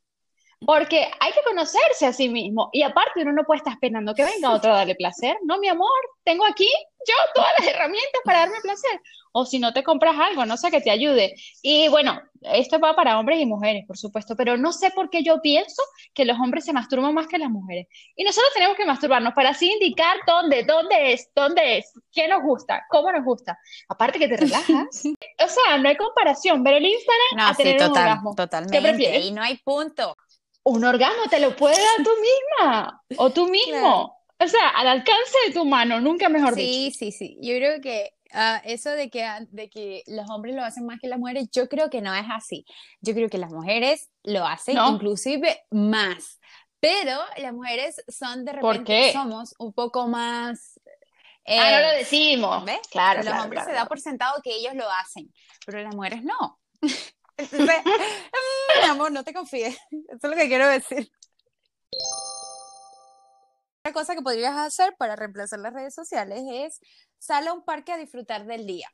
Porque 0.65 1.09
hay 1.19 1.31
que 1.33 1.43
conocerse 1.43 2.05
a 2.07 2.13
sí 2.13 2.29
mismo. 2.29 2.69
Y 2.73 2.81
aparte, 2.81 3.21
uno 3.21 3.31
no 3.31 3.43
puede 3.43 3.59
estar 3.59 3.73
esperando 3.73 4.13
que 4.15 4.25
venga 4.25 4.51
otro 4.51 4.73
a 4.73 4.77
darle 4.77 4.95
placer. 4.95 5.37
No, 5.43 5.59
mi 5.59 5.67
amor, 5.67 5.89
tengo 6.23 6.45
aquí 6.45 6.69
yo 7.07 7.13
todas 7.33 7.51
las 7.59 7.67
herramientas 7.69 8.21
para 8.25 8.39
darme 8.39 8.59
placer. 8.61 8.99
O 9.31 9.45
si 9.45 9.59
no 9.59 9.71
te 9.71 9.83
compras 9.83 10.15
algo, 10.19 10.45
no 10.45 10.57
sé, 10.57 10.71
que 10.71 10.81
te 10.81 10.89
ayude. 10.89 11.35
Y 11.61 11.87
bueno, 11.89 12.19
esto 12.41 12.79
va 12.79 12.95
para 12.95 13.19
hombres 13.19 13.39
y 13.39 13.45
mujeres, 13.45 13.83
por 13.85 13.97
supuesto. 13.97 14.35
Pero 14.35 14.57
no 14.57 14.73
sé 14.73 14.91
por 14.91 15.09
qué 15.09 15.23
yo 15.23 15.41
pienso 15.41 15.81
que 16.13 16.25
los 16.25 16.37
hombres 16.39 16.65
se 16.65 16.73
masturban 16.73 17.13
más 17.13 17.27
que 17.27 17.37
las 17.37 17.49
mujeres. 17.49 17.87
Y 18.15 18.23
nosotros 18.23 18.51
tenemos 18.53 18.75
que 18.75 18.85
masturbarnos 18.85 19.33
para 19.33 19.51
así 19.51 19.71
indicar 19.71 20.17
dónde, 20.25 20.63
dónde 20.63 21.13
es, 21.13 21.29
dónde 21.35 21.77
es, 21.77 21.93
qué 22.11 22.27
nos 22.27 22.41
gusta, 22.41 22.83
cómo 22.89 23.11
nos 23.11 23.23
gusta. 23.23 23.57
Aparte 23.87 24.19
que 24.19 24.27
te 24.27 24.37
relajas. 24.37 25.03
O 25.39 25.47
sea, 25.47 25.77
no 25.77 25.87
hay 25.87 25.95
comparación. 25.95 26.63
Ver 26.63 26.75
el 26.75 26.85
Instagram 26.87 27.37
No, 27.37 27.45
a 27.45 27.53
sí, 27.53 27.61
tener 27.63 27.81
un 27.81 27.87
total, 27.89 28.03
orgasmo. 28.07 28.35
totalmente. 28.35 28.81
prefieres? 28.81 29.25
Y 29.25 29.31
no 29.31 29.43
hay 29.43 29.55
punto. 29.57 30.17
Un 30.69 30.83
orgasmo 30.83 31.23
te 31.29 31.39
lo 31.39 31.55
puede 31.55 31.75
dar 31.75 32.03
tú 32.03 32.09
misma 32.21 33.03
o 33.17 33.29
tú 33.29 33.47
mismo. 33.49 34.17
O 34.39 34.47
sea, 34.47 34.69
al 34.75 34.87
alcance 34.87 35.37
de 35.47 35.53
tu 35.53 35.65
mano, 35.65 36.01
nunca 36.01 36.27
mejor 36.29 36.55
Sí, 36.55 36.61
dicho. 36.61 36.97
sí, 36.99 37.11
sí. 37.11 37.37
Yo 37.41 37.55
creo 37.55 37.79
que 37.81 38.11
ah, 38.33 38.61
eso 38.65 38.89
de 38.91 39.09
que, 39.09 39.23
ah, 39.23 39.39
de 39.49 39.69
que 39.69 40.03
los 40.07 40.29
hombres 40.29 40.55
lo 40.55 40.63
hacen 40.63 40.85
más 40.85 40.99
que 40.99 41.07
las 41.07 41.19
mujeres, 41.19 41.47
yo 41.53 41.69
creo 41.69 41.89
que 41.89 42.01
no 42.01 42.13
es 42.13 42.25
así. 42.29 42.65
Yo 42.99 43.13
creo 43.13 43.29
que 43.29 43.37
las 43.37 43.49
mujeres 43.49 44.09
lo 44.23 44.45
hacen 44.45 44.75
¿No? 44.75 44.89
inclusive 44.91 45.63
más. 45.71 46.39
Pero 46.79 47.17
las 47.37 47.53
mujeres 47.53 48.03
son 48.07 48.43
de 48.45 48.53
¿Por 48.55 48.77
repente, 48.79 49.13
somos 49.13 49.55
un 49.59 49.71
poco 49.73 50.07
más... 50.07 50.79
Ah, 51.47 51.71
no 51.71 51.77
eh, 51.77 51.81
lo 51.81 51.97
decimos. 51.97 52.65
¿Ves? 52.65 52.79
Claro, 52.91 53.19
los 53.19 53.27
claro, 53.27 53.43
hombres 53.43 53.59
claro, 53.63 53.69
se 53.69 53.73
da 53.73 53.77
claro. 53.77 53.89
por 53.89 53.99
sentado 54.01 54.41
que 54.43 54.53
ellos 54.53 54.75
lo 54.75 54.85
hacen, 54.91 55.33
pero 55.65 55.81
las 55.81 55.95
mujeres 55.95 56.23
no. 56.23 56.59
Mm, 57.37 58.81
mi 58.81 58.89
amor, 58.89 59.11
no 59.11 59.23
te 59.23 59.33
confíes. 59.33 59.75
Eso 59.91 60.19
es 60.23 60.29
lo 60.29 60.35
que 60.35 60.47
quiero 60.47 60.67
decir. 60.67 61.09
Otra 63.81 63.93
cosa 63.93 64.15
que 64.15 64.21
podrías 64.21 64.55
hacer 64.57 64.95
para 64.97 65.15
reemplazar 65.15 65.59
las 65.59 65.73
redes 65.73 65.93
sociales 65.93 66.41
es 66.51 66.79
sal 67.17 67.47
a 67.47 67.53
un 67.53 67.63
parque 67.63 67.91
a 67.93 67.97
disfrutar 67.97 68.45
del 68.45 68.65
día. 68.65 68.89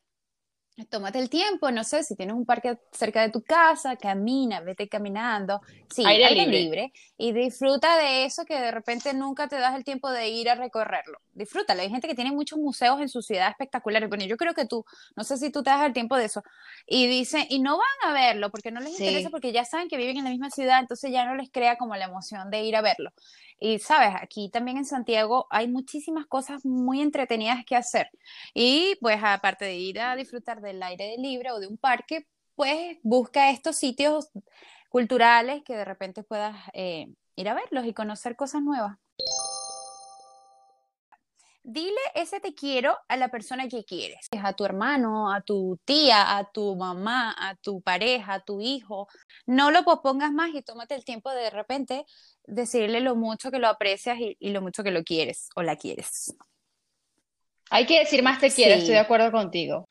Tómate 0.89 1.19
el 1.19 1.29
tiempo, 1.29 1.69
no 1.69 1.83
sé, 1.83 2.01
si 2.01 2.15
tienes 2.15 2.35
un 2.35 2.47
parque 2.47 2.79
cerca 2.91 3.21
de 3.21 3.29
tu 3.29 3.43
casa, 3.43 3.95
camina, 3.95 4.59
vete 4.61 4.89
caminando, 4.89 5.61
sí, 5.87 6.03
Aire 6.03 6.25
aire, 6.25 6.45
libre. 6.47 6.59
libre, 6.59 6.93
y 7.15 7.31
disfruta 7.31 7.95
de 7.97 8.25
eso 8.25 8.43
que 8.43 8.59
de 8.59 8.71
repente 8.71 9.13
nunca 9.13 9.47
te 9.47 9.55
das 9.57 9.75
el 9.75 9.83
tiempo 9.83 10.09
de 10.09 10.29
ir 10.29 10.49
a 10.49 10.55
recorrerlo. 10.55 11.19
Disfrútalo. 11.33 11.83
Hay 11.83 11.91
gente 11.91 12.07
que 12.07 12.15
tiene 12.15 12.31
muchos 12.31 12.57
museos 12.57 12.99
en 13.01 13.07
su 13.07 13.21
ciudad 13.21 13.49
espectaculares. 13.51 14.09
Bueno, 14.09 14.25
yo 14.25 14.35
creo 14.35 14.55
que 14.55 14.65
tú, 14.65 14.83
no 15.15 15.23
sé 15.23 15.37
si 15.37 15.51
tú 15.51 15.61
te 15.61 15.69
das 15.69 15.85
el 15.85 15.93
tiempo 15.93 16.17
de 16.17 16.25
eso, 16.25 16.41
y 16.87 17.05
dicen, 17.05 17.45
y 17.49 17.59
no 17.59 17.77
van 17.77 18.09
a 18.09 18.13
verlo 18.13 18.49
porque 18.49 18.71
no 18.71 18.79
les 18.79 18.95
Sí. 18.97 19.03
interesa, 19.05 19.29
porque 19.29 19.51
ya 19.51 19.65
saben 19.65 19.89
que 19.89 19.97
viven 19.97 20.17
en 20.17 20.23
la 20.23 20.31
misma 20.31 20.49
ciudad, 20.49 20.79
entonces 20.79 21.11
ya 21.11 21.23
no 21.25 21.35
les 21.35 21.51
crea 21.51 21.77
como 21.77 21.95
la 21.95 22.05
emoción 22.05 22.49
de 22.49 22.63
ir 22.63 22.75
a 22.75 22.81
verlo. 22.81 23.11
Y 23.59 23.79
sabes, 23.79 24.13
aquí 24.21 24.49
también 24.49 24.77
en 24.77 24.85
Santiago 24.85 25.47
hay 25.49 25.67
muchísimas 25.67 26.25
cosas 26.27 26.65
muy 26.65 27.01
entretenidas 27.01 27.63
que 27.65 27.75
hacer. 27.75 28.09
Y 28.53 28.95
pues 29.01 29.19
aparte 29.23 29.65
de 29.65 29.75
ir 29.75 29.99
a 29.99 30.15
disfrutar 30.15 30.61
del 30.61 30.81
aire 30.83 31.15
libre 31.17 31.51
o 31.51 31.59
de 31.59 31.67
un 31.67 31.77
parque, 31.77 32.27
pues 32.55 32.97
busca 33.03 33.49
estos 33.49 33.77
sitios 33.77 34.29
culturales 34.89 35.63
que 35.65 35.75
de 35.75 35.85
repente 35.85 36.23
puedas 36.23 36.55
eh, 36.73 37.07
ir 37.35 37.49
a 37.49 37.55
verlos 37.55 37.85
y 37.85 37.93
conocer 37.93 38.35
cosas 38.35 38.61
nuevas. 38.61 38.97
Dile 41.65 41.95
ese 42.13 42.41
te 42.41 42.53
quiero 42.53 42.97
a 43.07 43.15
la 43.15 43.29
persona 43.29 43.69
que 43.69 43.85
quieres, 43.85 44.27
a 44.41 44.51
tu 44.51 44.65
hermano, 44.65 45.31
a 45.31 45.39
tu 45.39 45.79
tía, 45.85 46.37
a 46.37 46.51
tu 46.51 46.75
mamá, 46.75 47.33
a 47.37 47.55
tu 47.55 47.81
pareja, 47.81 48.33
a 48.33 48.39
tu 48.43 48.59
hijo. 48.59 49.07
No 49.45 49.71
lo 49.71 49.85
pospongas 49.85 50.33
más 50.33 50.49
y 50.53 50.61
tómate 50.61 50.93
el 50.95 51.05
tiempo 51.05 51.31
de 51.31 51.43
de 51.43 51.49
repente 51.51 52.05
decirle 52.45 52.99
lo 52.99 53.15
mucho 53.15 53.49
que 53.49 53.59
lo 53.59 53.69
aprecias 53.69 54.19
y, 54.19 54.35
y 54.39 54.49
lo 54.49 54.61
mucho 54.61 54.83
que 54.83 54.91
lo 54.91 55.03
quieres 55.03 55.47
o 55.55 55.61
la 55.63 55.77
quieres. 55.77 56.35
Hay 57.69 57.85
que 57.85 57.99
decir 57.99 58.23
más 58.23 58.39
te 58.41 58.51
quiero, 58.51 58.73
Sí. 58.75 58.79
estoy 58.81 58.95
de 58.95 58.99
acuerdo 58.99 59.31
contigo. 59.31 59.85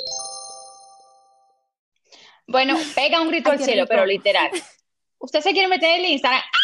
Bueno, 2.47 2.77
pega 2.95 3.21
un 3.23 3.29
grito 3.29 3.51
Ay, 3.51 3.57
al 3.59 3.65
cielo, 3.65 3.83
rico. 3.85 3.89
pero 3.89 4.05
literal. 4.05 4.51
Usted 5.19 5.41
se 5.41 5.53
quiere 5.53 5.69
meter 5.69 5.89
en 5.99 6.05
el 6.05 6.11
Instagram. 6.13 6.43
¡Ah! 6.43 6.59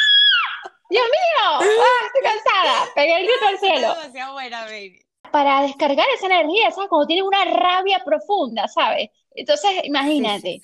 ¡Dios 0.90 1.04
mío! 1.04 1.44
¡Ah, 1.60 2.06
estoy 2.06 2.22
cansada! 2.22 2.88
Pegué 2.94 3.16
el 3.20 3.26
grito 3.26 3.46
al 3.46 3.58
cielo. 3.60 3.94
demasiado 3.94 4.32
buena, 4.34 4.62
baby. 4.64 5.00
Para 5.30 5.62
descargar 5.62 6.06
esa 6.14 6.26
energía, 6.26 6.70
¿sabes? 6.70 6.88
Cuando 6.88 7.06
tienes 7.06 7.24
una 7.26 7.44
rabia 7.44 8.02
profunda, 8.04 8.66
¿sabes? 8.68 9.10
Entonces, 9.34 9.70
imagínate, 9.84 10.62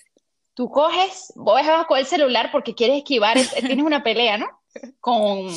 tú 0.54 0.70
coges, 0.70 1.32
vas 1.36 1.68
a 1.68 1.84
con 1.84 1.98
el 1.98 2.06
celular 2.06 2.50
porque 2.50 2.74
quieres 2.74 2.98
esquivar, 2.98 3.36
es- 3.36 3.52
tienes 3.54 3.84
una 3.84 4.02
pelea, 4.02 4.38
¿no? 4.38 4.46
Con, 5.00 5.50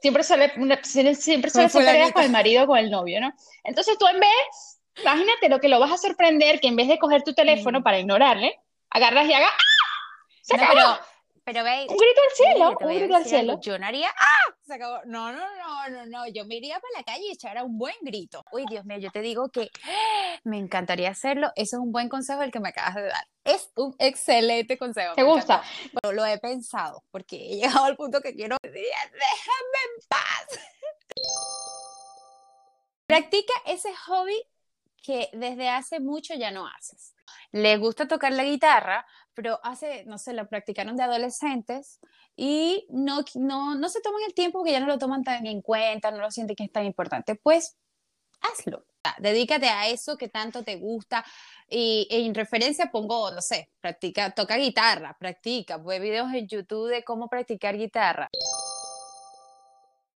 siempre 0.00 0.22
suele, 0.24 0.52
una- 0.56 0.82
siempre 0.82 1.50
suele 1.50 1.68
ser 1.68 1.80
pelea 1.80 1.92
fulanito. 1.94 2.14
con 2.14 2.24
el 2.24 2.30
marido 2.30 2.64
o 2.64 2.66
con 2.66 2.78
el 2.78 2.90
novio, 2.90 3.20
¿no? 3.20 3.32
Entonces 3.62 3.96
tú 3.98 4.06
en 4.08 4.18
vez, 4.18 4.80
imagínate 5.00 5.48
lo 5.48 5.60
que 5.60 5.68
lo 5.68 5.78
vas 5.78 5.92
a 5.92 5.96
sorprender, 5.98 6.58
que 6.60 6.68
en 6.68 6.76
vez 6.76 6.88
de 6.88 6.98
coger 6.98 7.22
tu 7.22 7.32
teléfono 7.34 7.80
Mm. 7.80 7.82
para 7.84 7.98
ignorarle, 8.00 8.58
agarras 8.90 9.26
y 9.28 9.32
hagas, 9.32 9.50
¡ah! 9.50 10.24
Se 10.42 10.56
No, 10.56 10.62
acabó. 10.64 10.74
pero, 10.78 10.98
pero 11.44 11.62
baby, 11.62 11.86
Un 11.90 11.96
grito 11.96 12.20
al 12.22 12.36
cielo, 12.36 12.76
un 12.80 12.96
grito 12.96 13.14
al 13.14 13.24
cielo. 13.26 13.60
Yo 13.60 13.78
no 13.78 13.86
haría, 13.86 14.08
¡ah! 14.08 14.54
Se 14.62 14.74
acabó. 14.74 15.00
No, 15.04 15.30
no, 15.30 15.40
no, 15.56 15.90
no, 15.90 16.06
no. 16.06 16.26
Yo 16.28 16.46
me 16.46 16.56
iría 16.56 16.80
para 16.80 16.98
la 16.98 17.04
calle 17.04 17.26
y 17.28 17.32
echara 17.32 17.64
un 17.64 17.76
buen 17.76 17.94
grito. 18.00 18.44
Uy, 18.50 18.64
Dios 18.68 18.86
mío, 18.86 18.96
yo 18.98 19.10
te 19.10 19.20
digo 19.20 19.50
que 19.50 19.70
me 20.44 20.58
encantaría 20.58 21.10
hacerlo. 21.10 21.52
Eso 21.54 21.76
es 21.76 21.82
un 21.82 21.92
buen 21.92 22.08
consejo 22.08 22.42
el 22.42 22.50
que 22.50 22.60
me 22.60 22.70
acabas 22.70 22.94
de 22.94 23.02
dar. 23.02 23.26
Es 23.44 23.70
un 23.76 23.94
excelente 23.98 24.78
consejo. 24.78 25.14
¿Te 25.14 25.22
gusta? 25.22 25.62
Pero 26.00 26.14
lo 26.14 26.24
he 26.24 26.38
pensado 26.38 27.04
porque 27.10 27.36
he 27.36 27.56
llegado 27.56 27.84
al 27.84 27.96
punto 27.96 28.22
que 28.22 28.34
quiero 28.34 28.56
déjame 28.62 29.78
en 29.84 30.08
paz. 30.08 30.46
Practica 33.06 33.52
ese 33.66 33.94
hobby 34.06 34.42
que 35.04 35.28
desde 35.34 35.68
hace 35.68 36.00
mucho 36.00 36.34
ya 36.34 36.50
no 36.50 36.66
haces? 36.66 37.14
Les 37.52 37.78
gusta 37.78 38.08
tocar 38.08 38.32
la 38.32 38.44
guitarra, 38.44 39.06
pero 39.34 39.60
hace, 39.62 40.04
no 40.06 40.16
sé, 40.16 40.32
la 40.32 40.48
practicaron 40.48 40.96
de 40.96 41.02
adolescentes 41.02 42.00
y 42.36 42.86
no, 42.88 43.20
no, 43.34 43.74
no 43.74 43.88
se 43.90 44.00
toman 44.00 44.22
el 44.26 44.34
tiempo 44.34 44.58
porque 44.58 44.72
ya 44.72 44.80
no 44.80 44.86
lo 44.86 44.98
toman 44.98 45.22
tan 45.22 45.46
en 45.46 45.60
cuenta, 45.60 46.10
no 46.10 46.18
lo 46.18 46.30
sienten 46.30 46.56
que 46.56 46.64
es 46.64 46.72
tan 46.72 46.86
importante. 46.86 47.34
Pues 47.34 47.76
hazlo. 48.40 48.86
Dedícate 49.18 49.68
a 49.68 49.88
eso 49.88 50.16
que 50.16 50.28
tanto 50.28 50.64
te 50.64 50.76
gusta. 50.76 51.24
Y 51.68 52.06
en 52.10 52.34
referencia 52.34 52.90
pongo, 52.90 53.30
no 53.30 53.42
sé, 53.42 53.70
practica, 53.80 54.30
toca 54.30 54.56
guitarra, 54.56 55.14
practica, 55.18 55.76
ve 55.76 55.98
videos 55.98 56.32
en 56.32 56.48
YouTube 56.48 56.88
de 56.88 57.04
cómo 57.04 57.28
practicar 57.28 57.76
guitarra. 57.76 58.30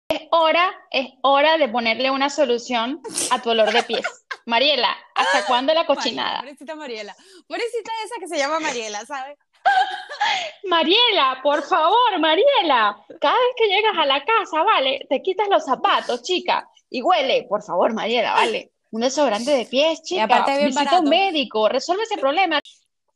Es 0.09 0.23
hora, 0.31 0.71
es 0.91 1.09
hora 1.23 1.59
de 1.59 1.69
ponerle 1.69 2.11
una 2.11 2.31
solución 2.31 3.03
a 3.31 3.43
tu 3.43 3.51
olor 3.51 3.73
de 3.73 3.83
pies. 3.83 4.27
Mariela, 4.49 4.97
¿hasta 5.15 5.45
cuándo 5.45 5.75
la 5.75 5.85
cochinada? 5.85 6.39
pobrecita 6.39 6.75
Mariela. 6.75 7.15
Pobrecita 7.47 7.93
esa 8.03 8.15
que 8.19 8.29
se 8.29 8.39
llama 8.39 8.59
Mariela, 8.59 9.05
¿sabes? 9.05 9.37
Mariela, 10.65 11.39
por 11.43 11.63
favor, 11.63 12.19
Mariela. 12.19 12.97
Cada 13.21 13.35
vez 13.35 13.55
que 13.59 13.69
llegas 13.69 13.93
a 13.99 14.07
la 14.07 14.25
casa, 14.25 14.63
vale, 14.63 15.07
te 15.11 15.21
quitas 15.21 15.49
los 15.51 15.67
zapatos, 15.67 16.23
chica, 16.23 16.67
y 16.89 17.03
huele. 17.03 17.45
Por 17.47 17.63
favor, 17.63 17.93
Mariela, 17.93 18.33
vale. 18.33 18.73
Un 18.91 19.03
desodorante 19.03 19.51
de 19.51 19.67
pies, 19.67 20.01
chica. 20.03 20.23
Y 20.23 20.25
aparte 20.25 20.65
Visita 20.65 21.01
un 21.01 21.11
médico, 21.11 21.69
resuelve 21.69 22.05
ese 22.05 22.17
problema. 22.17 22.59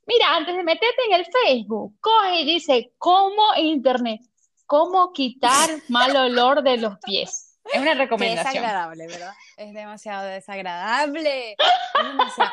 Mira, 0.05 0.37
antes 0.37 0.55
de 0.55 0.63
meterte 0.63 1.03
en 1.09 1.15
el 1.15 1.25
Facebook, 1.25 1.95
coge 1.99 2.41
y 2.43 2.45
dice, 2.45 2.93
¿cómo 2.99 3.55
internet? 3.57 4.21
¿Cómo 4.67 5.15
quitar 5.15 5.71
mal 5.89 6.15
olor 6.15 6.63
de 6.63 6.77
los 6.77 6.99
pies? 6.99 7.52
Es 7.65 7.81
una 7.81 7.95
recomendación. 7.95 8.47
Es 8.47 8.55
desagradable, 8.55 9.07
¿verdad? 9.07 9.35
Es 9.57 9.75
demasiado 9.75 10.25
desagradable. 10.27 11.57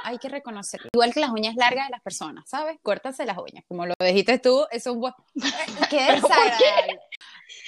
hay 0.03 0.17
que 0.17 0.29
reconocerlo. 0.29 0.89
Igual 0.93 1.13
que 1.13 1.19
las 1.19 1.31
uñas 1.31 1.55
largas 1.55 1.87
de 1.87 1.91
las 1.91 2.01
personas, 2.01 2.49
¿sabes? 2.49 2.77
Córtase 2.81 3.25
las 3.25 3.37
uñas. 3.37 3.63
Como 3.67 3.85
lo 3.85 3.93
dijiste 3.99 4.39
tú, 4.39 4.65
es 4.71 4.85
un 4.85 4.99
buen. 4.99 5.13
Qué 5.89 5.97
desagradable. 5.97 6.99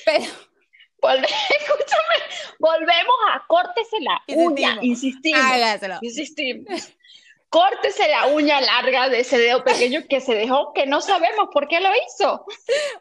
Pero. 0.06 0.26
escúchame, 1.02 2.16
volvemos 2.60 3.16
a 3.34 3.44
córtese 3.48 3.98
la 4.02 4.22
uña, 4.28 4.78
insistimos. 4.82 5.42
Hágaselo. 5.42 5.98
Insistimos 6.02 6.94
córtese 7.52 8.08
la 8.08 8.28
uña 8.28 8.62
larga 8.62 9.10
de 9.10 9.20
ese 9.20 9.38
dedo 9.38 9.64
pequeño 9.66 10.04
que 10.10 10.22
se 10.22 10.34
dejó, 10.34 10.72
que 10.74 10.86
no 10.86 11.02
sabemos 11.02 11.50
por 11.54 11.68
qué 11.68 11.82
lo 11.82 11.90
hizo. 12.08 12.46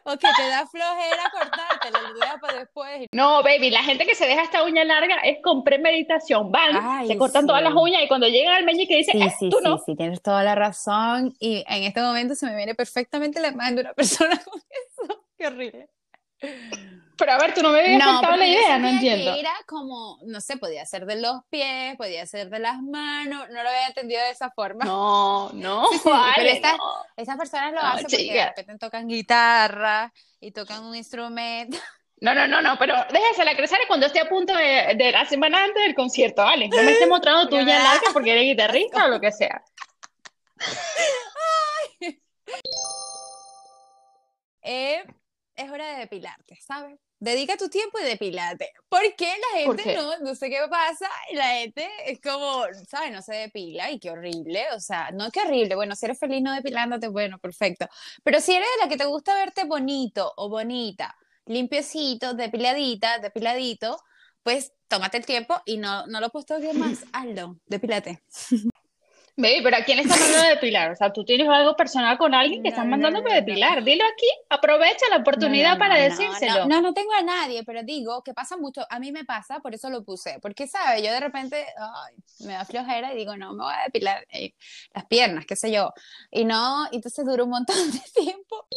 O 0.03 0.11
que 0.11 0.27
te 0.35 0.47
da 0.49 0.67
flojera 0.67 1.31
cortártelo, 1.31 2.09
lo 2.09 2.19
dejas 2.19 2.41
para 2.41 2.59
después. 2.59 3.07
No, 3.13 3.41
baby, 3.43 3.69
la 3.69 3.81
gente 3.81 4.05
que 4.05 4.13
se 4.13 4.27
deja 4.27 4.43
esta 4.43 4.63
uña 4.63 4.83
larga 4.83 5.15
es 5.23 5.37
con 5.41 5.63
premeditación. 5.63 6.51
Van, 6.51 7.07
se 7.07 7.17
cortan 7.17 7.47
todas 7.47 7.63
las 7.63 7.73
uñas 7.73 8.03
y 8.03 8.09
cuando 8.09 8.27
llegan 8.27 8.53
al 8.53 8.65
meñique 8.65 8.97
dicen, 8.97 9.21
sí, 9.21 9.25
eh, 9.25 9.33
sí, 9.39 9.49
tú 9.49 9.57
sí, 9.59 9.63
no. 9.63 9.77
Sí, 9.85 9.95
tienes 9.95 10.21
toda 10.21 10.43
la 10.43 10.53
razón. 10.53 11.33
Y 11.39 11.63
en 11.67 11.83
este 11.83 12.01
momento 12.01 12.35
se 12.35 12.45
me 12.45 12.55
viene 12.57 12.75
perfectamente 12.75 13.39
la 13.39 13.47
imagen 13.47 13.75
de 13.75 13.81
una 13.81 13.93
persona 13.93 14.37
con 14.45 14.59
eso. 14.59 15.23
Qué 15.37 15.47
horrible. 15.47 15.89
Pero 17.21 17.33
a 17.33 17.37
ver, 17.37 17.53
tú 17.53 17.61
no 17.61 17.69
me 17.69 17.81
habías 17.81 18.03
contado 18.03 18.35
la 18.35 18.47
idea, 18.47 18.79
no 18.79 18.87
entiendo. 18.87 19.35
era 19.35 19.53
como, 19.67 20.17
no 20.23 20.41
sé, 20.41 20.57
podía 20.57 20.83
ser 20.87 21.05
de 21.05 21.21
los 21.21 21.41
pies, 21.51 21.95
podía 21.95 22.25
ser 22.25 22.49
de 22.49 22.57
las 22.57 22.81
manos, 22.81 23.47
no 23.49 23.61
lo 23.61 23.69
había 23.69 23.85
entendido 23.85 24.19
de 24.23 24.31
esa 24.31 24.49
forma. 24.49 24.85
No, 24.85 25.51
no, 25.53 25.87
pero 26.35 26.49
estas, 26.49 27.37
personas 27.37 27.73
lo 27.73 27.79
hacen 27.79 28.05
porque 28.05 28.33
de 28.33 28.45
repente 28.45 28.77
tocan 28.79 29.07
guitarra 29.07 30.11
y 30.39 30.51
tocan 30.51 30.83
un 30.83 30.95
instrumento. 30.95 31.77
No, 32.23 32.35
no, 32.35 32.47
no, 32.47 32.61
no, 32.61 32.77
pero 32.77 32.93
déjasela 33.11 33.55
crecer 33.55 33.79
cuando 33.87 34.05
esté 34.05 34.19
a 34.19 34.29
punto 34.29 34.53
de, 34.53 34.93
de, 34.95 35.11
la 35.11 35.25
semana 35.25 35.63
antes 35.63 35.81
del 35.81 35.95
concierto, 35.95 36.43
¿vale? 36.43 36.67
No 36.67 36.83
me 36.83 36.91
esté 36.91 37.07
mostrando 37.07 37.49
tuya 37.49 37.79
larga 37.79 38.09
porque 38.13 38.33
eres 38.33 38.43
guitarrista 38.43 39.05
o 39.05 39.07
lo 39.07 39.19
que 39.19 39.31
sea. 39.31 39.63
Eh, 44.63 45.03
es 45.61 45.71
hora 45.71 45.87
de 45.93 45.99
depilarte, 45.99 46.59
¿sabes? 46.61 46.99
Dedica 47.19 47.55
tu 47.55 47.69
tiempo 47.69 47.99
y 47.99 48.03
depilate. 48.03 48.71
¿Por 48.89 49.01
qué 49.15 49.31
la 49.53 49.59
gente 49.59 49.95
no, 49.95 50.17
no 50.19 50.35
sé 50.35 50.49
qué 50.49 50.59
pasa? 50.69 51.07
La 51.33 51.47
gente 51.57 51.87
es 52.05 52.19
como, 52.19 52.63
¿sabes? 52.89 53.11
No 53.11 53.21
se 53.21 53.35
depila 53.35 53.91
y 53.91 53.99
qué 53.99 54.09
horrible. 54.09 54.65
O 54.75 54.79
sea, 54.79 55.11
no 55.11 55.29
qué 55.29 55.41
horrible. 55.41 55.75
Bueno, 55.75 55.95
si 55.95 56.05
eres 56.05 56.19
feliz 56.19 56.41
no 56.41 56.53
depilándote, 56.53 57.07
bueno, 57.07 57.37
perfecto. 57.37 57.87
Pero 58.23 58.39
si 58.39 58.55
eres 58.55 58.67
de 58.75 58.85
la 58.85 58.89
que 58.89 58.97
te 58.97 59.05
gusta 59.05 59.35
verte 59.35 59.65
bonito 59.65 60.33
o 60.35 60.49
bonita, 60.49 61.15
limpiecito, 61.45 62.33
depiladita, 62.33 63.19
depiladito, 63.19 63.99
pues 64.43 64.73
tómate 64.87 65.17
el 65.17 65.25
tiempo 65.25 65.61
y 65.65 65.77
no, 65.77 66.07
no 66.07 66.19
lo 66.19 66.31
bien 66.59 66.79
más. 66.79 67.05
Hazlo, 67.13 67.57
depilate. 67.67 68.23
Baby, 69.37 69.61
pero 69.63 69.77
¿a 69.77 69.83
quién 69.83 69.99
estás 69.99 70.19
mandando 70.19 70.47
a 70.47 70.49
depilar? 70.49 70.91
O 70.91 70.95
sea, 70.95 71.13
tú 71.13 71.23
tienes 71.23 71.47
algo 71.47 71.75
personal 71.75 72.17
con 72.17 72.33
alguien 72.33 72.61
que 72.61 72.69
estás 72.69 72.85
mandando 72.85 73.19
a 73.19 73.33
depilar. 73.33 73.83
Dilo 73.83 74.03
aquí, 74.03 74.27
aprovecha 74.49 75.05
la 75.09 75.17
oportunidad 75.17 75.77
para 75.77 75.95
decírselo. 75.95 76.67
No, 76.67 76.81
no, 76.81 76.93
tengo 76.93 77.13
a 77.13 77.23
nadie, 77.23 77.63
pero 77.63 77.81
digo 77.83 78.23
que 78.23 78.33
pasa 78.33 78.57
mucho. 78.57 78.85
A 78.89 78.99
mí 78.99 79.11
me 79.11 79.23
pasa, 79.23 79.59
por 79.59 79.73
eso 79.73 79.89
lo 79.89 80.03
puse. 80.03 80.39
Porque, 80.41 80.67
¿sabes? 80.67 81.01
Yo 81.03 81.11
de 81.11 81.19
repente 81.19 81.65
me 82.41 82.53
da 82.53 82.65
flojera 82.65 83.13
y 83.13 83.17
digo, 83.17 83.37
no, 83.37 83.53
me 83.53 83.63
voy 83.63 83.73
a 83.73 83.83
depilar 83.85 84.27
eh, 84.31 84.53
las 84.93 85.05
piernas, 85.05 85.45
qué 85.45 85.55
sé 85.55 85.71
yo. 85.71 85.93
Y 86.29 86.43
no, 86.43 86.87
entonces 86.91 87.25
dura 87.25 87.43
un 87.43 87.51
montón 87.51 87.91
de 87.91 87.99
tiempo. 88.21 88.67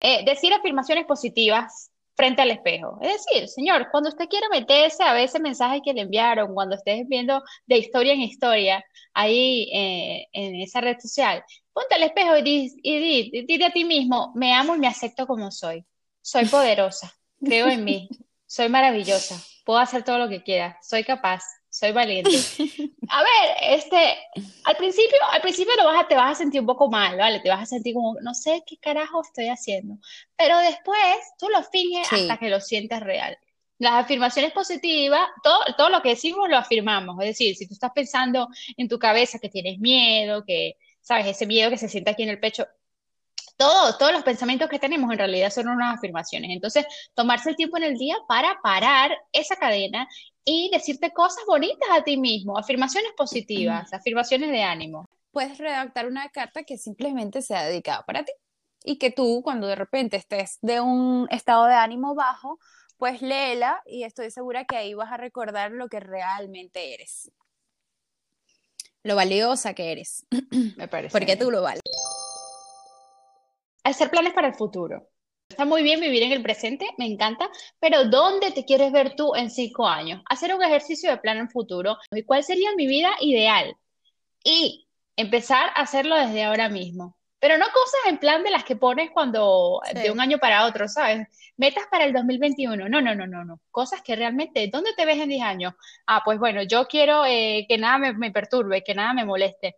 Eh, 0.00 0.24
decir 0.24 0.52
afirmaciones 0.52 1.06
positivas 1.06 1.90
frente 2.18 2.42
al 2.42 2.50
espejo. 2.50 2.98
Es 3.00 3.24
decir, 3.24 3.48
señor, 3.48 3.88
cuando 3.92 4.08
usted 4.08 4.28
quiera 4.28 4.48
meterse 4.48 5.04
a 5.04 5.12
veces 5.12 5.40
mensajes 5.40 5.82
que 5.84 5.92
le 5.92 6.00
enviaron, 6.00 6.52
cuando 6.52 6.74
estés 6.74 7.06
viendo 7.06 7.44
de 7.64 7.78
historia 7.78 8.12
en 8.12 8.22
historia 8.22 8.84
ahí 9.14 9.70
eh, 9.72 10.26
en 10.32 10.56
esa 10.56 10.80
red 10.80 10.96
social, 10.98 11.44
ponte 11.72 11.94
al 11.94 12.02
espejo 12.02 12.36
y 12.36 12.42
di, 12.42 12.72
y 12.82 13.46
di, 13.46 13.62
a 13.62 13.70
ti 13.70 13.84
mismo, 13.84 14.32
me 14.34 14.52
amo 14.52 14.74
y 14.74 14.80
me 14.80 14.88
acepto 14.88 15.28
como 15.28 15.52
soy. 15.52 15.86
Soy 16.20 16.44
poderosa, 16.50 17.14
creo 17.40 17.68
en 17.68 17.84
mí, 17.84 18.08
soy 18.46 18.68
maravillosa, 18.68 19.40
puedo 19.64 19.78
hacer 19.78 20.02
todo 20.02 20.18
lo 20.18 20.28
que 20.28 20.42
quiera, 20.42 20.76
soy 20.82 21.04
capaz, 21.04 21.44
soy 21.78 21.92
valiente. 21.92 22.30
A 23.08 23.22
ver, 23.22 23.78
este, 23.78 24.18
al 24.64 24.76
principio, 24.76 25.18
al 25.30 25.40
principio 25.40 25.72
lo 25.76 25.84
vas 25.84 26.04
a, 26.04 26.08
te 26.08 26.14
vas 26.14 26.32
a 26.32 26.34
sentir 26.34 26.60
un 26.60 26.66
poco 26.66 26.90
mal, 26.90 27.16
¿vale? 27.16 27.40
Te 27.40 27.48
vas 27.48 27.62
a 27.62 27.66
sentir 27.66 27.94
como, 27.94 28.16
no 28.20 28.34
sé 28.34 28.62
qué 28.66 28.76
carajo 28.78 29.22
estoy 29.22 29.48
haciendo. 29.48 29.96
Pero 30.36 30.58
después 30.58 31.00
tú 31.38 31.48
lo 31.48 31.62
finges 31.62 32.12
hasta 32.12 32.36
que 32.36 32.50
lo 32.50 32.60
sientes 32.60 33.00
real. 33.00 33.38
Las 33.78 34.04
afirmaciones 34.04 34.52
positivas, 34.52 35.26
todo, 35.42 35.58
todo 35.76 35.88
lo 35.88 36.02
que 36.02 36.10
decimos 36.10 36.48
lo 36.50 36.58
afirmamos. 36.58 37.16
Es 37.20 37.28
decir, 37.28 37.54
si 37.56 37.66
tú 37.66 37.74
estás 37.74 37.92
pensando 37.94 38.48
en 38.76 38.88
tu 38.88 38.98
cabeza 38.98 39.38
que 39.38 39.48
tienes 39.48 39.78
miedo, 39.78 40.44
que, 40.44 40.76
¿sabes? 41.00 41.28
Ese 41.28 41.46
miedo 41.46 41.70
que 41.70 41.78
se 41.78 41.88
siente 41.88 42.10
aquí 42.10 42.24
en 42.24 42.30
el 42.30 42.40
pecho, 42.40 42.66
todos 43.58 44.12
los 44.12 44.22
pensamientos 44.22 44.68
que 44.68 44.78
tenemos 44.78 45.10
en 45.10 45.18
realidad 45.18 45.50
son 45.50 45.68
unas 45.68 45.98
afirmaciones. 45.98 46.50
Entonces, 46.52 46.86
tomarse 47.14 47.50
el 47.50 47.56
tiempo 47.56 47.76
en 47.76 47.82
el 47.82 47.98
día 47.98 48.16
para 48.28 48.58
parar 48.62 49.10
esa 49.32 49.56
cadena 49.56 50.08
y 50.44 50.70
decirte 50.72 51.12
cosas 51.12 51.44
bonitas 51.46 51.88
a 51.90 52.04
ti 52.04 52.16
mismo, 52.16 52.56
afirmaciones 52.56 53.12
positivas, 53.16 53.92
afirmaciones 53.92 54.50
de 54.50 54.62
ánimo. 54.62 55.06
Puedes 55.32 55.58
redactar 55.58 56.06
una 56.06 56.28
carta 56.30 56.62
que 56.62 56.78
simplemente 56.78 57.42
sea 57.42 57.64
dedicada 57.64 58.04
para 58.04 58.24
ti 58.24 58.32
y 58.84 58.96
que 58.96 59.10
tú 59.10 59.42
cuando 59.42 59.66
de 59.66 59.74
repente 59.74 60.16
estés 60.16 60.58
de 60.62 60.80
un 60.80 61.26
estado 61.30 61.66
de 61.66 61.74
ánimo 61.74 62.14
bajo, 62.14 62.58
pues 62.96 63.20
léela 63.22 63.82
y 63.86 64.04
estoy 64.04 64.30
segura 64.30 64.64
que 64.64 64.76
ahí 64.76 64.94
vas 64.94 65.12
a 65.12 65.16
recordar 65.16 65.72
lo 65.72 65.88
que 65.88 66.00
realmente 66.00 66.94
eres. 66.94 67.30
Lo 69.02 69.16
valiosa 69.16 69.74
que 69.74 69.92
eres. 69.92 70.26
Me 70.76 70.88
parece. 70.88 71.12
Porque 71.12 71.36
tú 71.36 71.50
lo 71.50 71.62
vales 71.62 71.82
hacer 73.90 74.10
planes 74.10 74.32
para 74.32 74.48
el 74.48 74.54
futuro. 74.54 75.08
Está 75.48 75.64
muy 75.64 75.82
bien 75.82 76.00
vivir 76.00 76.22
en 76.22 76.32
el 76.32 76.42
presente, 76.42 76.86
me 76.98 77.06
encanta, 77.06 77.48
pero 77.80 78.04
¿dónde 78.04 78.50
te 78.50 78.64
quieres 78.64 78.92
ver 78.92 79.16
tú 79.16 79.34
en 79.34 79.50
cinco 79.50 79.88
años? 79.88 80.22
Hacer 80.28 80.54
un 80.54 80.62
ejercicio 80.62 81.10
de 81.10 81.16
plan 81.16 81.38
en 81.38 81.48
futuro 81.48 81.96
y 82.12 82.22
cuál 82.22 82.44
sería 82.44 82.74
mi 82.76 82.86
vida 82.86 83.10
ideal. 83.20 83.74
Y 84.44 84.86
empezar 85.16 85.70
a 85.74 85.82
hacerlo 85.82 86.16
desde 86.16 86.44
ahora 86.44 86.68
mismo. 86.68 87.16
Pero 87.40 87.56
no 87.56 87.66
cosas 87.66 88.00
en 88.08 88.18
plan 88.18 88.42
de 88.42 88.50
las 88.50 88.64
que 88.64 88.76
pones 88.76 89.10
cuando 89.12 89.80
de 89.94 90.10
un 90.10 90.20
año 90.20 90.38
para 90.38 90.66
otro, 90.66 90.88
¿sabes? 90.88 91.28
Metas 91.56 91.84
para 91.90 92.04
el 92.04 92.12
2021. 92.12 92.88
No, 92.88 93.00
no, 93.00 93.14
no, 93.14 93.26
no, 93.26 93.44
no. 93.44 93.60
Cosas 93.70 94.02
que 94.02 94.16
realmente, 94.16 94.68
¿dónde 94.72 94.92
te 94.96 95.06
ves 95.06 95.18
en 95.18 95.28
10 95.28 95.42
años? 95.42 95.74
Ah, 96.06 96.22
pues 96.24 96.38
bueno, 96.38 96.62
yo 96.64 96.86
quiero 96.88 97.24
eh, 97.24 97.64
que 97.68 97.78
nada 97.78 97.98
me, 97.98 98.12
me 98.12 98.32
perturbe, 98.32 98.82
que 98.82 98.94
nada 98.94 99.14
me 99.14 99.24
moleste 99.24 99.76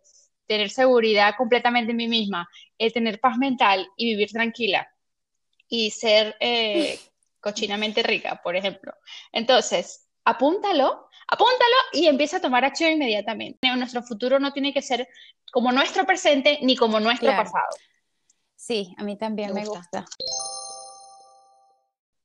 tener 0.51 0.69
seguridad 0.69 1.35
completamente 1.37 1.91
en 1.91 1.97
mí 1.97 2.09
misma, 2.09 2.45
el 2.77 2.91
tener 2.91 3.21
paz 3.21 3.37
mental 3.37 3.87
y 3.95 4.09
vivir 4.09 4.31
tranquila 4.31 4.85
y 5.69 5.91
ser 5.91 6.35
eh, 6.41 6.99
cochinamente 7.39 8.03
rica, 8.03 8.41
por 8.43 8.57
ejemplo. 8.57 8.93
Entonces, 9.31 10.09
apúntalo, 10.25 11.07
apúntalo 11.25 11.75
y 11.93 12.07
empieza 12.07 12.37
a 12.37 12.41
tomar 12.41 12.65
acción 12.65 12.91
inmediatamente. 12.91 13.65
Nuestro 13.77 14.03
futuro 14.03 14.39
no 14.39 14.51
tiene 14.51 14.73
que 14.73 14.81
ser 14.81 15.07
como 15.53 15.71
nuestro 15.71 16.05
presente 16.05 16.59
ni 16.63 16.75
como 16.75 16.99
nuestro 16.99 17.29
pasado. 17.29 17.69
Sí, 18.53 18.93
a 18.97 19.05
mí 19.05 19.17
también 19.17 19.53
me, 19.53 19.63
gusta. 19.63 20.05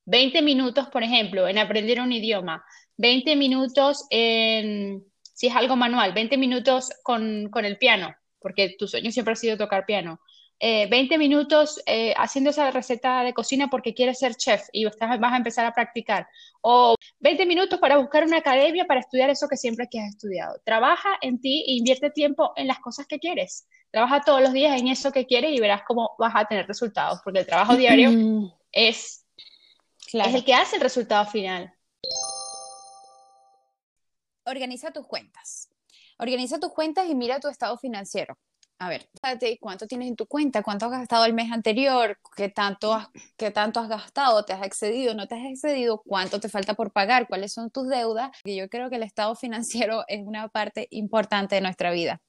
20 0.07 0.43
minutos, 0.43 0.89
por 0.89 1.05
ejemplo, 1.05 1.47
en 1.47 1.59
aprender 1.59 2.01
un 2.01 2.11
idioma, 2.11 2.65
20 2.97 3.37
minutos 3.37 4.05
en 4.11 5.07
Si 5.37 5.49
es 5.49 5.55
algo 5.55 5.77
manual, 5.77 6.14
20 6.14 6.38
minutos 6.38 6.90
con, 7.03 7.51
con 7.51 7.66
el 7.66 7.77
piano, 7.77 8.14
porque 8.40 8.75
tu 8.79 8.88
sueño 8.88 9.12
siempre 9.12 9.35
ha 9.35 9.37
sido 9.37 9.59
tocar 9.59 9.85
piano. 9.85 10.18
20 10.59 11.14
eh, 11.14 11.18
minutos 11.18 11.79
eh, 11.85 12.14
haciendo 12.16 12.49
esa 12.49 12.70
receta 12.70 13.22
de 13.22 13.35
cocina 13.35 13.68
porque 13.68 13.92
quieres 13.92 14.18
ser 14.18 14.37
chef 14.37 14.62
y 14.72 14.87
vas 14.87 14.94
a 14.99 15.37
empezar 15.37 15.66
a 15.66 15.75
practicar. 15.75 16.27
O 16.62 16.94
20 17.20 17.44
minutos 17.44 17.79
para 17.79 17.99
buscar 17.99 18.25
una 18.25 18.38
academia 18.38 18.87
para 18.87 19.01
estudiar 19.01 19.29
eso 19.29 19.46
que 19.46 19.59
siempre 19.59 19.88
que 19.90 20.01
has 20.01 20.09
estudiado. 20.09 20.59
Trabaja 20.64 21.18
en 21.20 21.38
ti 21.38 21.66
e 21.68 21.72
invierte 21.75 22.09
tiempo 22.09 22.55
en 22.57 22.66
las 22.66 22.79
cosas 22.79 23.07
que 23.07 23.18
quieres. 23.18 23.68
Trabaja 23.90 24.22
todos 24.22 24.40
los 24.40 24.55
días 24.55 24.81
en 24.81 24.88
eso 24.88 25.12
que 25.12 25.27
quieres 25.27 25.53
y 25.53 25.61
verás 25.61 25.83
cómo 25.87 26.12
vas 26.18 26.33
a 26.35 26.46
tener 26.46 26.66
resultados, 26.66 27.20
porque 27.22 27.40
el 27.40 27.46
trabajo 27.46 27.77
diario 27.77 28.11
es, 28.72 29.27
es 30.14 30.35
el 30.35 30.44
que 30.46 30.55
hace 30.55 30.77
el 30.77 30.83
resultado 30.83 31.27
final. 31.27 31.76
Organiza 34.46 34.90
tus 34.90 35.06
cuentas. 35.06 35.68
Organiza 36.18 36.59
tus 36.59 36.72
cuentas 36.72 37.06
y 37.09 37.14
mira 37.14 37.40
tu 37.40 37.48
estado 37.48 37.76
financiero 37.76 38.38
a 38.78 38.88
ver, 38.90 39.09
cuánto 39.61 39.87
tienes 39.87 40.09
en 40.09 40.16
tu 40.16 40.26
cuenta, 40.26 40.62
cuánto 40.62 40.87
has 40.87 40.92
gastado 40.92 41.24
el 41.24 41.32
mes 41.32 41.50
anterior, 41.50 42.18
qué 42.37 42.50
tanto 42.50 42.92
has, 42.92 43.09
qué 43.37 43.50
tanto 43.50 43.80
has 43.80 43.88
gastado, 43.88 44.44
te 44.44 44.52
has 44.52 44.62
excedido, 44.66 45.14
no 45.14 45.26
te 45.26 45.35
has 45.35 45.46
excedido, 45.46 46.02
cuánto 46.04 46.40
te 46.40 46.48
falta 46.48 46.74
por 46.74 46.92
pagar, 46.92 47.26
cuáles 47.26 47.52
son 47.52 47.70
tus 47.70 47.88
deudas. 47.88 48.30
Y 48.44 48.56
yo 48.56 48.68
creo 48.68 48.90
que 48.90 48.96
el 48.96 49.02
estado 49.02 49.35
financiero 49.37 50.04
es 50.09 50.20
una 50.24 50.48
parte 50.48 50.88
importante 50.90 51.54
de 51.54 51.62
nuestra 51.62 51.90
vida. 51.90 52.20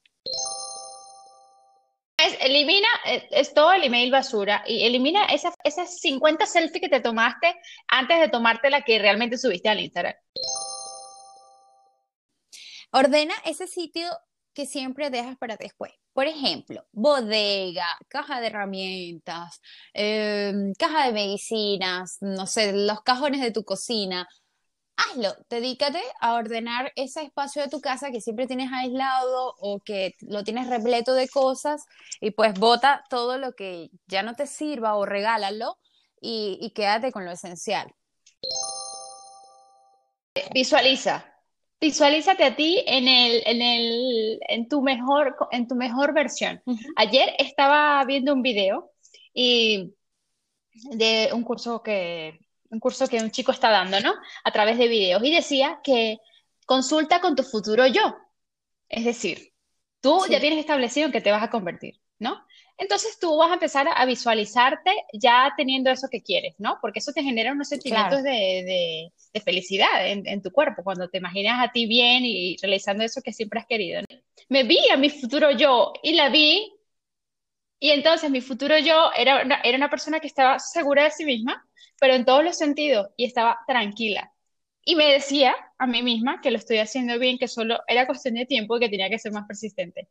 elimina, 2.40 2.88
eh, 3.06 3.28
es, 3.30 3.52
todo 3.52 3.72
el 3.72 3.84
email 3.84 4.10
basura 4.10 4.64
y 4.66 4.84
elimina 4.84 5.26
esas, 5.26 5.54
esas 5.64 6.00
50 6.00 6.46
selfies 6.46 6.80
que 6.80 6.88
te 6.88 7.00
tomaste 7.00 7.54
antes 7.88 8.20
de 8.20 8.28
tomarte 8.28 8.70
la 8.70 8.82
que 8.82 8.98
realmente 8.98 9.36
subiste 9.36 9.68
al 9.68 9.80
Instagram. 9.80 10.14
Ordena 12.90 13.34
ese 13.44 13.66
sitio 13.66 14.08
que 14.54 14.66
siempre 14.66 15.10
dejas 15.10 15.36
para 15.38 15.56
después. 15.56 15.92
Por 16.12 16.26
ejemplo, 16.26 16.84
bodega, 16.92 17.86
caja 18.08 18.40
de 18.40 18.48
herramientas, 18.48 19.60
em, 19.92 20.72
caja 20.74 21.06
de 21.06 21.12
medicinas, 21.12 22.18
no 22.20 22.46
sé, 22.46 22.72
los 22.72 23.02
cajones 23.02 23.40
de 23.40 23.52
tu 23.52 23.62
cocina. 23.64 24.26
Hazlo, 24.96 25.32
dedícate 25.48 26.02
a 26.20 26.34
ordenar 26.34 26.92
ese 26.96 27.22
espacio 27.22 27.62
de 27.62 27.68
tu 27.68 27.80
casa 27.80 28.10
que 28.10 28.20
siempre 28.20 28.48
tienes 28.48 28.72
aislado 28.72 29.54
o 29.60 29.78
que 29.80 30.14
lo 30.22 30.42
tienes 30.42 30.66
repleto 30.68 31.14
de 31.14 31.28
cosas 31.28 31.84
y 32.20 32.32
pues 32.32 32.54
bota 32.58 33.04
todo 33.10 33.38
lo 33.38 33.52
que 33.52 33.90
ya 34.08 34.24
no 34.24 34.34
te 34.34 34.48
sirva 34.48 34.96
o 34.96 35.06
regálalo 35.06 35.78
y, 36.20 36.58
y 36.60 36.70
quédate 36.72 37.12
con 37.12 37.24
lo 37.24 37.30
esencial. 37.30 37.94
Visualiza, 40.52 41.37
Visualízate 41.80 42.44
a 42.44 42.56
ti 42.56 42.82
en, 42.86 43.06
el, 43.06 43.42
en, 43.46 43.62
el, 43.62 44.38
en, 44.48 44.68
tu, 44.68 44.82
mejor, 44.82 45.36
en 45.52 45.68
tu 45.68 45.76
mejor 45.76 46.12
versión. 46.12 46.60
Ayer 46.96 47.34
estaba 47.38 48.04
viendo 48.04 48.32
un 48.32 48.42
video 48.42 48.90
y 49.32 49.94
de 50.90 51.30
un 51.32 51.44
curso 51.44 51.82
que 51.82 52.38
un 52.70 52.80
curso 52.80 53.08
que 53.08 53.18
un 53.18 53.30
chico 53.30 53.52
está 53.52 53.70
dando, 53.70 54.00
¿no? 54.00 54.12
A 54.44 54.50
través 54.52 54.76
de 54.78 54.88
videos 54.88 55.22
y 55.24 55.34
decía 55.34 55.80
que 55.82 56.18
consulta 56.66 57.20
con 57.20 57.34
tu 57.34 57.42
futuro 57.42 57.86
yo. 57.86 58.14
Es 58.88 59.04
decir, 59.04 59.52
tú 60.00 60.24
ya 60.28 60.40
tienes 60.40 60.58
establecido 60.58 61.06
en 61.06 61.12
qué 61.12 61.20
te 61.20 61.30
vas 61.30 61.42
a 61.42 61.50
convertir, 61.50 62.00
¿no? 62.18 62.44
Entonces 62.78 63.18
tú 63.18 63.36
vas 63.36 63.50
a 63.50 63.54
empezar 63.54 63.88
a 63.92 64.06
visualizarte 64.06 64.92
ya 65.12 65.52
teniendo 65.56 65.90
eso 65.90 66.08
que 66.08 66.22
quieres, 66.22 66.54
¿no? 66.58 66.78
Porque 66.80 67.00
eso 67.00 67.12
te 67.12 67.24
genera 67.24 67.52
unos 67.52 67.68
sentimientos 67.68 68.22
de, 68.22 69.12
felicidad 69.44 70.08
en, 70.08 70.42
tu 70.42 70.52
cuerpo, 70.52 70.84
cuando 70.84 71.08
te 71.08 71.18
imaginas 71.18 71.60
a 71.60 71.72
ti 71.72 71.86
bien 71.86 72.24
y 72.24 72.56
realizando 72.62 73.02
eso 73.04 73.20
que 73.20 73.32
siempre 73.32 73.60
has 73.60 73.66
querido. 73.66 74.02
Me 74.48 74.62
vi 74.62 74.78
a 74.90 74.96
mi 74.96 75.10
futuro 75.10 75.50
yo 75.50 75.92
y 76.02 76.14
la 76.14 76.28
vi, 76.28 76.72
y 77.80 77.90
entonces 77.90 78.30
mi 78.30 78.40
futuro 78.40 78.78
yo 78.78 79.10
era 79.16 79.60
era 79.64 79.76
una 79.76 79.90
persona 79.90 80.20
que 80.20 80.26
estaba 80.28 80.58
segura 80.60 81.04
de 81.04 81.10
sí 81.10 81.24
misma, 81.24 81.68
pero 82.00 82.14
en 82.14 82.24
todos 82.24 82.44
los 82.44 82.56
sentidos, 82.56 83.08
y 83.16 83.24
estaba 83.24 83.58
tranquila. 83.66 84.32
Y 84.84 84.94
me 84.96 85.12
decía 85.12 85.54
a 85.78 85.86
mí 85.86 86.02
misma 86.02 86.40
que 86.40 86.50
lo 86.50 86.58
estoy 86.58 86.78
haciendo 86.78 87.18
bien, 87.18 87.38
que 87.38 87.48
solo 87.48 87.80
era 87.88 88.06
cuestión 88.06 88.34
de 88.34 88.46
tiempo 88.46 88.76
y 88.76 88.80
que 88.80 88.88
tenía 88.88 89.10
que 89.10 89.18
ser 89.18 89.32
más 89.32 89.46
persistente. 89.46 90.08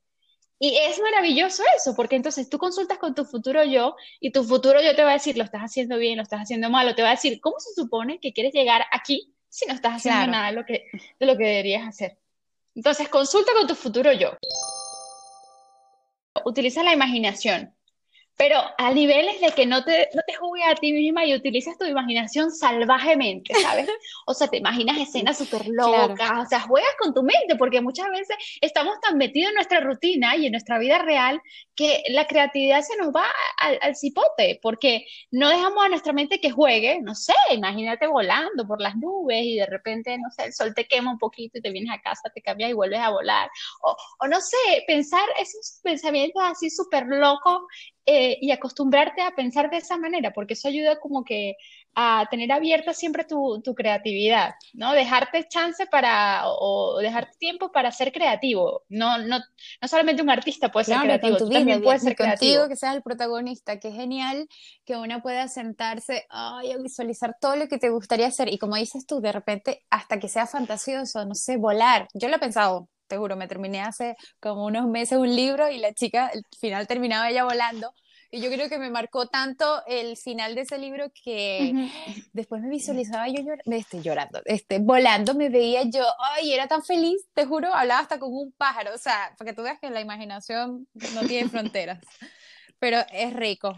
Y 0.59 0.75
es 0.75 0.99
maravilloso 0.99 1.63
eso, 1.75 1.95
porque 1.95 2.15
entonces 2.15 2.49
tú 2.49 2.57
consultas 2.57 2.97
con 2.97 3.13
tu 3.13 3.25
futuro 3.25 3.63
yo 3.63 3.95
y 4.19 4.31
tu 4.31 4.43
futuro 4.43 4.81
yo 4.81 4.95
te 4.95 5.03
va 5.03 5.11
a 5.11 5.13
decir, 5.13 5.37
lo 5.37 5.43
estás 5.43 5.61
haciendo 5.61 5.97
bien, 5.97 6.17
lo 6.17 6.23
estás 6.23 6.41
haciendo 6.41 6.69
mal, 6.69 6.87
o 6.87 6.95
te 6.95 7.03
va 7.03 7.09
a 7.09 7.11
decir, 7.11 7.39
¿cómo 7.41 7.59
se 7.59 7.73
supone 7.73 8.19
que 8.19 8.33
quieres 8.33 8.53
llegar 8.53 8.83
aquí 8.91 9.35
si 9.49 9.67
no 9.67 9.75
estás 9.75 9.97
haciendo 9.97 10.27
nada 10.27 10.47
de 10.47 10.53
lo, 10.53 10.65
que, 10.65 10.87
de 11.19 11.25
lo 11.25 11.37
que 11.37 11.43
deberías 11.43 11.87
hacer? 11.87 12.17
Entonces, 12.73 13.07
consulta 13.07 13.51
con 13.53 13.67
tu 13.67 13.75
futuro 13.75 14.11
yo. 14.13 14.35
Utiliza 16.43 16.83
la 16.83 16.93
imaginación 16.93 17.76
pero 18.37 18.61
a 18.77 18.91
niveles 18.91 19.41
de 19.41 19.51
que 19.51 19.65
no 19.65 19.83
te, 19.83 20.09
no 20.13 20.21
te 20.25 20.35
juegues 20.35 20.67
a 20.67 20.75
ti 20.75 20.93
misma 20.93 21.25
y 21.25 21.33
utilices 21.33 21.75
tu 21.77 21.85
imaginación 21.85 22.51
salvajemente, 22.51 23.53
¿sabes? 23.55 23.89
O 24.27 24.33
sea, 24.33 24.47
te 24.47 24.57
imaginas 24.57 24.97
escenas 24.97 25.37
súper 25.37 25.67
locas, 25.67 26.45
o 26.45 26.45
sea, 26.45 26.59
juegas 26.59 26.91
con 26.99 27.13
tu 27.13 27.23
mente, 27.23 27.55
porque 27.57 27.81
muchas 27.81 28.09
veces 28.09 28.35
estamos 28.61 28.99
tan 28.99 29.17
metidos 29.17 29.49
en 29.49 29.55
nuestra 29.55 29.79
rutina 29.79 30.35
y 30.35 30.45
en 30.45 30.51
nuestra 30.51 30.77
vida 30.79 30.99
real 30.99 31.41
que 31.75 32.03
la 32.09 32.27
creatividad 32.27 32.81
se 32.81 32.97
nos 32.97 33.09
va 33.09 33.25
al, 33.57 33.79
al 33.81 33.95
cipote, 33.95 34.59
porque 34.61 35.05
no 35.31 35.49
dejamos 35.49 35.83
a 35.83 35.89
nuestra 35.89 36.13
mente 36.13 36.39
que 36.39 36.51
juegue, 36.51 36.99
no 37.01 37.15
sé, 37.15 37.33
imagínate 37.51 38.05
volando 38.07 38.67
por 38.67 38.81
las 38.81 38.95
nubes 38.97 39.43
y 39.43 39.55
de 39.55 39.65
repente, 39.65 40.17
no 40.17 40.29
sé, 40.29 40.45
el 40.45 40.53
sol 40.53 40.73
te 40.75 40.85
quema 40.85 41.11
un 41.11 41.17
poquito 41.17 41.57
y 41.57 41.61
te 41.61 41.71
vienes 41.71 41.93
a 41.93 42.01
casa, 42.01 42.29
te 42.33 42.41
cambias 42.41 42.69
y 42.69 42.73
vuelves 42.73 42.99
a 42.99 43.09
volar, 43.09 43.49
o, 43.81 43.95
o 44.19 44.27
no 44.27 44.41
sé, 44.41 44.83
pensar 44.85 45.27
esos 45.39 45.79
pensamientos 45.81 46.41
así 46.43 46.69
súper 46.69 47.05
locos 47.07 47.61
eh, 48.09 48.37
y 48.39 48.51
acostumbrarte 48.51 49.21
a 49.21 49.31
pensar 49.35 49.69
de 49.69 49.77
esa 49.77 49.97
manera, 49.97 50.31
porque 50.31 50.53
eso 50.53 50.69
ayuda 50.69 50.97
como 50.97 51.25
que 51.25 51.57
a 51.93 52.25
tener 52.31 52.49
abierta 52.53 52.93
siempre 52.93 53.25
tu, 53.25 53.61
tu 53.61 53.75
creatividad, 53.75 54.55
¿no? 54.73 54.93
Dejarte 54.93 55.45
chance 55.49 55.85
para, 55.87 56.43
o, 56.45 56.99
dejarte 56.99 57.37
tiempo 57.37 57.69
para 57.73 57.91
ser 57.91 58.13
creativo. 58.13 58.83
No, 58.87 59.17
no, 59.17 59.39
no 59.39 59.87
solamente 59.89 60.21
un 60.21 60.29
artista 60.29 60.71
puede 60.71 60.85
ser 60.85 60.99
creativo, 61.01 61.35
tú 61.35 61.49
también 61.49 61.83
puedes 61.83 62.01
ser 62.01 62.15
contigo, 62.15 62.69
que 62.69 62.77
seas 62.77 62.95
el 62.95 63.01
protagonista, 63.01 63.77
que 63.77 63.91
genial 63.91 64.47
que 64.85 64.95
uno 64.95 65.21
pueda 65.21 65.49
sentarse 65.49 66.25
ay, 66.29 66.71
a 66.71 66.77
visualizar 66.77 67.35
todo 67.41 67.57
lo 67.57 67.67
que 67.67 67.77
te 67.77 67.89
gustaría 67.89 68.27
hacer. 68.27 68.47
Y 68.53 68.57
como 68.57 68.77
dices 68.77 69.05
tú, 69.05 69.19
de 69.19 69.33
repente, 69.33 69.83
hasta 69.89 70.17
que 70.17 70.29
sea 70.29 70.47
fantasioso, 70.47 71.25
no 71.25 71.35
sé, 71.35 71.57
volar. 71.57 72.07
Yo 72.13 72.29
lo 72.29 72.37
he 72.37 72.39
pensado, 72.39 72.87
te 73.07 73.17
juro, 73.17 73.35
me 73.35 73.47
terminé 73.47 73.81
hace 73.81 74.15
como 74.39 74.65
unos 74.65 74.87
meses 74.87 75.17
un 75.17 75.35
libro 75.35 75.69
y 75.69 75.77
la 75.79 75.93
chica 75.93 76.27
al 76.33 76.43
final 76.59 76.87
terminaba 76.87 77.29
ella 77.29 77.43
volando. 77.43 77.93
Y 78.29 78.41
yo 78.41 78.51
creo 78.51 78.67
que 78.67 78.77
me 78.77 78.89
marcó 78.89 79.27
tanto 79.27 79.81
el 79.87 80.17
final 80.17 80.53
de 80.53 80.61
ese 80.61 80.77
libro 80.77 81.09
que 81.23 81.89
después 82.33 82.61
me 82.61 82.69
visualizaba 82.69 83.29
yo 83.29 83.41
este, 83.65 84.01
llorando, 84.01 84.41
este, 84.43 84.79
volando, 84.79 85.33
me 85.33 85.47
veía 85.47 85.83
yo, 85.83 86.03
ay, 86.33 86.51
era 86.51 86.67
tan 86.67 86.83
feliz, 86.83 87.25
te 87.33 87.45
juro, 87.45 87.73
hablaba 87.73 88.01
hasta 88.01 88.19
con 88.19 88.33
un 88.33 88.51
pájaro, 88.51 88.93
o 88.93 88.97
sea, 88.97 89.33
para 89.37 89.49
que 89.49 89.55
tú 89.55 89.63
veas 89.63 89.79
que 89.79 89.89
la 89.89 90.01
imaginación 90.01 90.87
no 91.13 91.21
tiene 91.25 91.49
fronteras, 91.49 92.03
pero 92.79 92.97
es 93.13 93.33
rico. 93.33 93.73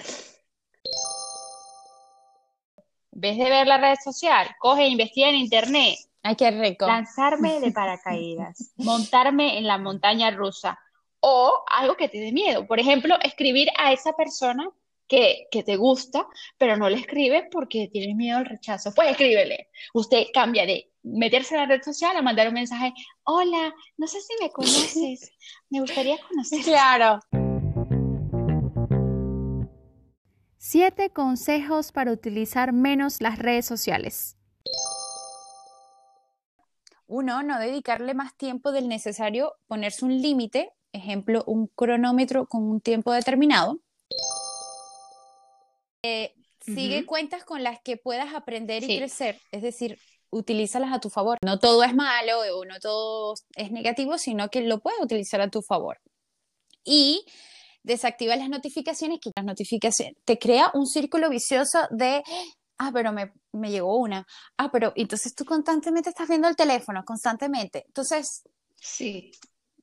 En 3.11 3.21
vez 3.21 3.37
de 3.37 3.49
ver 3.49 3.67
la 3.67 3.77
red 3.77 3.97
social, 4.03 4.47
coge 4.59 4.85
e 4.85 4.87
investiga 4.87 5.29
en 5.29 5.35
internet, 5.35 5.95
Ay, 6.23 6.35
qué 6.35 6.51
rico. 6.51 6.85
Lanzarme 6.85 7.59
de 7.59 7.71
paracaídas, 7.71 8.73
montarme 8.77 9.57
en 9.57 9.67
la 9.67 9.77
montaña 9.77 10.31
rusa 10.31 10.79
o 11.21 11.63
algo 11.69 11.95
que 11.95 12.09
te 12.09 12.19
dé 12.19 12.31
miedo. 12.31 12.67
Por 12.67 12.79
ejemplo, 12.79 13.15
escribir 13.21 13.69
a 13.77 13.93
esa 13.93 14.13
persona 14.13 14.69
que, 15.07 15.47
que, 15.51 15.63
te 15.63 15.75
gusta, 15.75 16.27
pero 16.57 16.77
no 16.77 16.89
le 16.89 16.97
escribes 16.97 17.45
porque 17.51 17.89
tienes 17.91 18.15
miedo 18.15 18.37
al 18.37 18.45
rechazo. 18.45 18.93
Pues 18.93 19.11
escríbele. 19.11 19.69
Usted 19.93 20.27
cambia 20.33 20.65
de 20.65 20.91
meterse 21.03 21.55
en 21.55 21.61
la 21.61 21.67
red 21.67 21.81
social 21.81 22.15
a 22.15 22.21
mandar 22.21 22.47
un 22.47 22.53
mensaje, 22.53 22.93
hola, 23.23 23.73
no 23.97 24.07
sé 24.07 24.19
si 24.21 24.33
me 24.41 24.49
conoces, 24.51 25.31
me 25.69 25.81
gustaría 25.81 26.17
conocer. 26.27 26.61
Claro. 26.63 27.19
Siete 30.57 31.09
consejos 31.09 31.91
para 31.91 32.11
utilizar 32.11 32.73
menos 32.73 33.21
las 33.21 33.39
redes 33.39 33.65
sociales. 33.65 34.38
Uno, 37.09 37.41
no 37.41 37.59
dedicarle 37.59 38.13
más 38.13 38.37
tiempo 38.37 38.71
del 38.71 38.87
necesario, 38.87 39.55
ponerse 39.65 40.05
un 40.05 40.21
límite, 40.21 40.71
ejemplo, 40.91 41.43
un 41.47 41.65
cronómetro 41.65 42.45
con 42.45 42.61
un 42.61 42.81
tiempo 42.81 43.11
determinado. 43.11 43.79
Eh, 46.03 46.35
sigue 46.61 47.07
cuentas 47.07 47.43
con 47.43 47.63
las 47.63 47.81
que 47.81 47.97
puedas 47.97 48.35
aprender 48.35 48.83
y 48.83 48.99
crecer, 48.99 49.41
es 49.51 49.63
decir, 49.63 49.97
utilízalas 50.29 50.93
a 50.93 50.99
tu 50.99 51.09
favor. 51.09 51.39
No 51.43 51.57
todo 51.57 51.83
es 51.83 51.95
malo 51.95 52.41
o 52.55 52.65
no 52.65 52.79
todo 52.79 53.33
es 53.55 53.71
negativo, 53.71 54.19
sino 54.19 54.49
que 54.49 54.61
lo 54.61 54.79
puedes 54.79 55.01
utilizar 55.01 55.41
a 55.41 55.49
tu 55.49 55.63
favor. 55.63 55.99
Y 56.83 57.25
desactiva 57.81 58.35
las 58.35 58.49
notificaciones, 58.49 59.19
que 59.19 59.31
las 59.35 59.45
notificaciones 59.45 60.13
te 60.25 60.37
crea 60.37 60.69
un 60.75 60.85
círculo 60.85 61.27
vicioso 61.31 61.79
de 61.89 62.21
ah, 62.79 62.89
pero 62.93 63.11
me, 63.11 63.31
me 63.51 63.69
llegó 63.71 63.97
una, 63.97 64.25
ah, 64.57 64.71
pero 64.71 64.91
entonces 64.95 65.35
tú 65.35 65.45
constantemente 65.45 66.09
estás 66.09 66.27
viendo 66.27 66.47
el 66.47 66.55
teléfono, 66.55 67.03
constantemente. 67.05 67.83
Entonces, 67.87 68.43
Sí. 68.75 69.31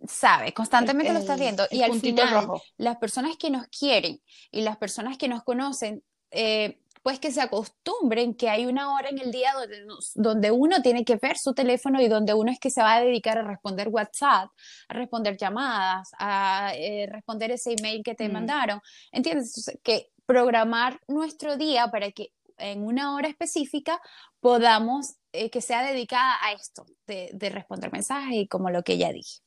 sabe, 0.06 0.52
constantemente 0.52 1.12
lo 1.12 1.18
estás 1.20 1.38
viendo 1.38 1.64
el 1.70 1.78
y 1.78 1.82
al 1.82 2.00
final 2.00 2.30
rojo. 2.46 2.62
las 2.78 2.96
personas 2.96 3.37
que 3.37 3.50
nos 3.50 3.66
quieren 3.68 4.20
y 4.50 4.62
las 4.62 4.76
personas 4.76 5.16
que 5.18 5.28
nos 5.28 5.42
conocen, 5.44 6.02
eh, 6.30 6.80
pues 7.02 7.20
que 7.20 7.30
se 7.30 7.40
acostumbren 7.40 8.35
que 8.35 8.48
hay 8.50 8.66
una 8.66 8.92
hora 8.92 9.11
en 9.11 9.18
el 9.20 9.30
día 9.30 9.52
donde, 9.52 9.85
nos- 9.85 10.11
donde 10.14 10.50
uno 10.50 10.82
tiene 10.82 11.04
que 11.04 11.14
ver 11.16 11.38
su 11.38 11.54
teléfono 11.54 12.00
y 12.00 12.09
donde 12.09 12.35
uno 12.35 12.50
es 12.50 12.59
que 12.59 12.68
se 12.70 12.82
va 12.82 12.94
a 12.96 13.00
dedicar 13.00 13.38
a 13.38 13.42
responder 13.46 13.88
WhatsApp, 13.88 14.50
a 14.88 14.94
responder 14.94 15.37
llamadas, 15.37 16.11
a 16.18 16.72
eh, 16.74 17.06
responder 17.09 17.52
ese 17.52 17.74
email 17.78 18.02
que 18.02 18.16
te 18.16 18.28
Mm. 18.28 18.32
mandaron. 18.32 18.80
¿Entiendes? 19.12 19.70
Que 19.85 20.11
programar 20.26 21.00
nuestro 21.06 21.56
día 21.56 21.88
para 21.92 22.11
que 22.11 22.32
en 22.59 22.85
una 22.85 23.14
hora 23.14 23.29
específica 23.29 24.01
podamos 24.40 25.16
eh, 25.33 25.51
que 25.51 25.61
sea 25.61 25.83
dedicada 25.83 26.37
a 26.42 26.53
esto, 26.53 26.87
de, 27.07 27.31
de 27.33 27.51
responder 27.51 27.92
mensajes 27.92 28.35
y 28.35 28.49
como 28.49 28.71
lo 28.71 28.83
que 28.83 28.99
ya 28.99 29.12
dije. 29.12 29.40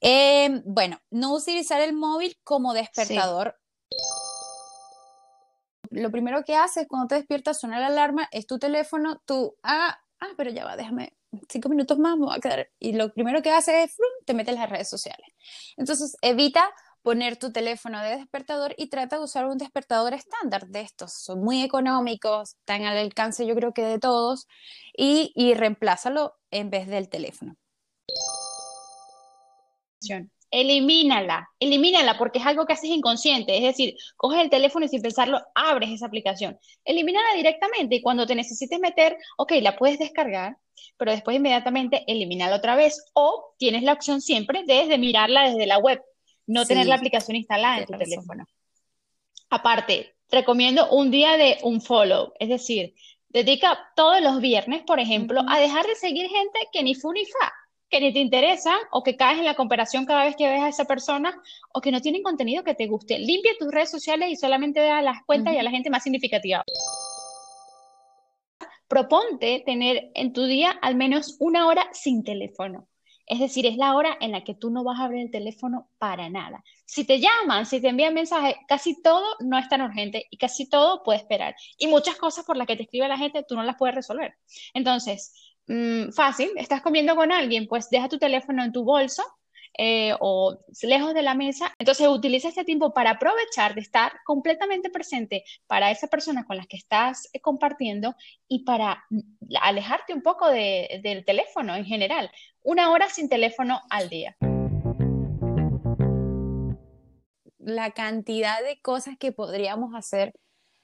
Eh, 0.00 0.62
bueno, 0.64 1.00
no 1.10 1.34
utilizar 1.34 1.80
el 1.80 1.94
móvil 1.94 2.38
como 2.44 2.74
despertador. 2.74 3.56
Lo 5.90 6.10
primero 6.10 6.44
que 6.44 6.56
haces 6.56 6.86
cuando 6.88 7.08
te 7.08 7.14
despiertas, 7.14 7.60
suena 7.60 7.78
la 7.80 7.86
alarma, 7.86 8.28
es 8.32 8.46
tu 8.46 8.58
teléfono, 8.58 9.22
tú, 9.24 9.56
ah, 9.62 9.98
ah, 10.20 10.30
pero 10.36 10.50
ya 10.50 10.64
va, 10.64 10.76
déjame 10.76 11.16
cinco 11.48 11.68
minutos 11.68 11.98
más, 11.98 12.16
me 12.16 12.26
voy 12.26 12.36
a 12.36 12.40
quedar. 12.40 12.68
Y 12.78 12.92
lo 12.92 13.12
primero 13.12 13.42
que 13.42 13.50
haces 13.50 13.90
es, 13.90 13.96
te 14.24 14.34
metes 14.34 14.54
en 14.54 14.60
las 14.60 14.70
redes 14.70 14.88
sociales. 14.88 15.26
Entonces, 15.76 16.16
evita 16.22 16.70
poner 17.04 17.36
tu 17.36 17.52
teléfono 17.52 18.02
de 18.02 18.16
despertador 18.16 18.74
y 18.78 18.88
trata 18.88 19.18
de 19.18 19.24
usar 19.24 19.44
un 19.46 19.58
despertador 19.58 20.14
estándar 20.14 20.66
de 20.68 20.80
estos. 20.80 21.12
Son 21.12 21.44
muy 21.44 21.62
económicos, 21.62 22.54
están 22.60 22.84
al 22.84 22.96
alcance 22.96 23.46
yo 23.46 23.54
creo 23.54 23.74
que 23.74 23.84
de 23.84 23.98
todos 23.98 24.48
y, 24.96 25.30
y 25.36 25.52
reemplázalo 25.54 26.34
en 26.50 26.70
vez 26.70 26.88
del 26.88 27.10
teléfono. 27.10 27.56
Elimínala, 30.50 31.48
elimínala 31.58 32.16
porque 32.16 32.38
es 32.38 32.46
algo 32.46 32.64
que 32.64 32.72
haces 32.72 32.88
inconsciente, 32.88 33.56
es 33.56 33.64
decir, 33.64 33.96
coges 34.16 34.40
el 34.40 34.50
teléfono 34.50 34.86
y 34.86 34.88
sin 34.88 35.02
pensarlo 35.02 35.40
abres 35.54 35.90
esa 35.90 36.06
aplicación. 36.06 36.58
Elimínala 36.84 37.34
directamente 37.36 37.96
y 37.96 38.02
cuando 38.02 38.26
te 38.26 38.34
necesites 38.34 38.78
meter, 38.80 39.18
ok, 39.36 39.52
la 39.60 39.76
puedes 39.76 39.98
descargar, 39.98 40.56
pero 40.96 41.10
después 41.10 41.36
inmediatamente 41.36 42.04
elimínala 42.06 42.56
otra 42.56 42.76
vez 42.76 43.04
o 43.12 43.54
tienes 43.58 43.82
la 43.82 43.92
opción 43.92 44.22
siempre 44.22 44.62
de, 44.64 44.86
de 44.86 44.96
mirarla 44.96 45.50
desde 45.50 45.66
la 45.66 45.78
web, 45.78 46.00
no 46.46 46.64
tener 46.64 46.86
la 46.86 46.96
aplicación 46.96 47.36
instalada 47.36 47.78
en 47.78 47.86
tu 47.86 47.92
razón. 47.92 48.08
teléfono. 48.08 48.46
Aparte, 49.50 50.14
recomiendo 50.30 50.90
un 50.90 51.10
día 51.10 51.36
de 51.36 51.58
un 51.62 51.80
follow, 51.80 52.32
es 52.38 52.48
decir, 52.48 52.94
dedica 53.28 53.78
todos 53.96 54.20
los 54.20 54.40
viernes, 54.40 54.82
por 54.84 55.00
ejemplo, 55.00 55.42
a 55.48 55.58
dejar 55.58 55.86
de 55.86 55.94
seguir 55.96 56.28
gente 56.28 56.58
que 56.72 56.82
ni 56.82 56.94
fu 56.94 57.12
ni 57.12 57.24
fa, 57.24 57.52
que 57.88 58.00
ni 58.00 58.12
te 58.12 58.20
interesa 58.20 58.76
o 58.90 59.02
que 59.02 59.16
caes 59.16 59.38
en 59.38 59.44
la 59.44 59.54
comparación 59.54 60.06
cada 60.06 60.24
vez 60.24 60.36
que 60.36 60.48
ves 60.48 60.60
a 60.60 60.68
esa 60.68 60.84
persona 60.84 61.40
o 61.72 61.80
que 61.80 61.92
no 61.92 62.00
tienen 62.00 62.22
contenido 62.22 62.64
que 62.64 62.74
te 62.74 62.86
guste. 62.86 63.18
Limpia 63.18 63.52
tus 63.58 63.70
redes 63.70 63.90
sociales 63.90 64.30
y 64.30 64.36
solamente 64.36 64.80
ve 64.80 64.90
a 64.90 65.02
las 65.02 65.22
cuentas 65.26 65.54
y 65.54 65.58
a 65.58 65.62
la 65.62 65.70
gente 65.70 65.90
más 65.90 66.02
significativa. 66.02 66.64
Proponte 68.88 69.62
tener 69.64 70.10
en 70.14 70.32
tu 70.32 70.44
día 70.44 70.70
al 70.70 70.94
menos 70.94 71.36
una 71.40 71.66
hora 71.66 71.88
sin 71.92 72.22
teléfono. 72.22 72.86
Es 73.26 73.38
decir, 73.40 73.66
es 73.66 73.76
la 73.76 73.94
hora 73.94 74.16
en 74.20 74.32
la 74.32 74.44
que 74.44 74.54
tú 74.54 74.70
no 74.70 74.84
vas 74.84 75.00
a 75.00 75.04
abrir 75.04 75.22
el 75.22 75.30
teléfono 75.30 75.88
para 75.98 76.28
nada. 76.28 76.62
Si 76.84 77.04
te 77.04 77.20
llaman, 77.20 77.66
si 77.66 77.80
te 77.80 77.88
envían 77.88 78.14
mensajes, 78.14 78.54
casi 78.68 79.00
todo 79.02 79.24
no 79.40 79.58
es 79.58 79.68
tan 79.68 79.82
urgente 79.82 80.26
y 80.30 80.36
casi 80.36 80.68
todo 80.68 81.02
puede 81.02 81.18
esperar. 81.18 81.54
Y 81.78 81.86
muchas 81.86 82.16
cosas 82.16 82.44
por 82.44 82.56
las 82.56 82.66
que 82.66 82.76
te 82.76 82.82
escribe 82.84 83.08
la 83.08 83.18
gente, 83.18 83.44
tú 83.46 83.54
no 83.54 83.62
las 83.62 83.76
puedes 83.76 83.94
resolver. 83.94 84.34
Entonces, 84.74 85.32
mm, 85.66 86.10
fácil, 86.10 86.50
estás 86.56 86.82
comiendo 86.82 87.16
con 87.16 87.32
alguien, 87.32 87.66
pues 87.66 87.88
deja 87.90 88.08
tu 88.08 88.18
teléfono 88.18 88.62
en 88.64 88.72
tu 88.72 88.84
bolso 88.84 89.22
eh, 89.78 90.14
o 90.20 90.58
lejos 90.82 91.14
de 91.14 91.22
la 91.22 91.34
mesa. 91.34 91.72
Entonces, 91.78 92.06
utiliza 92.08 92.48
este 92.48 92.64
tiempo 92.64 92.92
para 92.94 93.10
aprovechar 93.10 93.74
de 93.74 93.80
estar 93.80 94.12
completamente 94.24 94.90
presente 94.90 95.44
para 95.66 95.90
esa 95.90 96.06
persona 96.08 96.44
con 96.44 96.56
la 96.56 96.66
que 96.66 96.76
estás 96.76 97.28
eh, 97.32 97.40
compartiendo 97.40 98.14
y 98.48 98.64
para 98.64 99.04
mm, 99.10 99.20
alejarte 99.60 100.14
un 100.14 100.22
poco 100.22 100.48
de- 100.48 101.00
del 101.02 101.24
teléfono 101.24 101.74
en 101.74 101.84
general. 101.84 102.30
Una 102.62 102.90
hora 102.92 103.08
sin 103.08 103.28
teléfono 103.28 103.80
al 103.90 104.08
día. 104.08 104.36
La 107.58 107.90
cantidad 107.92 108.62
de 108.62 108.80
cosas 108.80 109.16
que 109.18 109.32
podríamos 109.32 109.94
hacer 109.94 110.32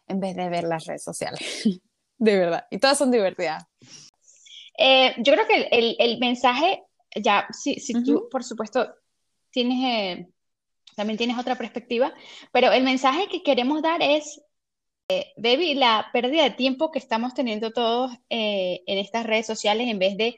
en 0.08 0.18
vez 0.20 0.34
de 0.34 0.48
ver 0.48 0.64
las 0.64 0.86
redes 0.86 1.04
sociales. 1.04 1.40
De 2.18 2.36
verdad. 2.38 2.66
Y 2.70 2.78
todas 2.78 2.98
son 2.98 3.10
divertidas. 3.10 3.64
Eh, 4.76 5.14
yo 5.18 5.32
creo 5.32 5.46
que 5.46 5.54
el, 5.54 5.68
el- 5.70 5.96
el 5.98 6.18
mensaje, 6.18 6.82
ya, 7.14 7.46
si, 7.52 7.74
si 7.80 8.02
tú, 8.04 8.28
por 8.30 8.44
supuesto, 8.44 8.94
tienes, 9.50 9.78
eh, 9.84 10.28
también 10.96 11.16
tienes 11.18 11.38
otra 11.38 11.56
perspectiva, 11.56 12.12
pero 12.52 12.72
el 12.72 12.82
mensaje 12.82 13.28
que 13.28 13.42
queremos 13.42 13.82
dar 13.82 14.02
es, 14.02 14.40
eh, 15.08 15.32
baby, 15.36 15.74
la 15.74 16.06
pérdida 16.12 16.44
de 16.44 16.50
tiempo 16.50 16.90
que 16.90 16.98
estamos 17.00 17.34
teniendo 17.34 17.72
todos 17.72 18.12
eh, 18.28 18.82
en 18.86 18.98
estas 18.98 19.26
redes 19.26 19.46
sociales 19.46 19.88
en 19.88 19.98
vez 19.98 20.16
de 20.16 20.36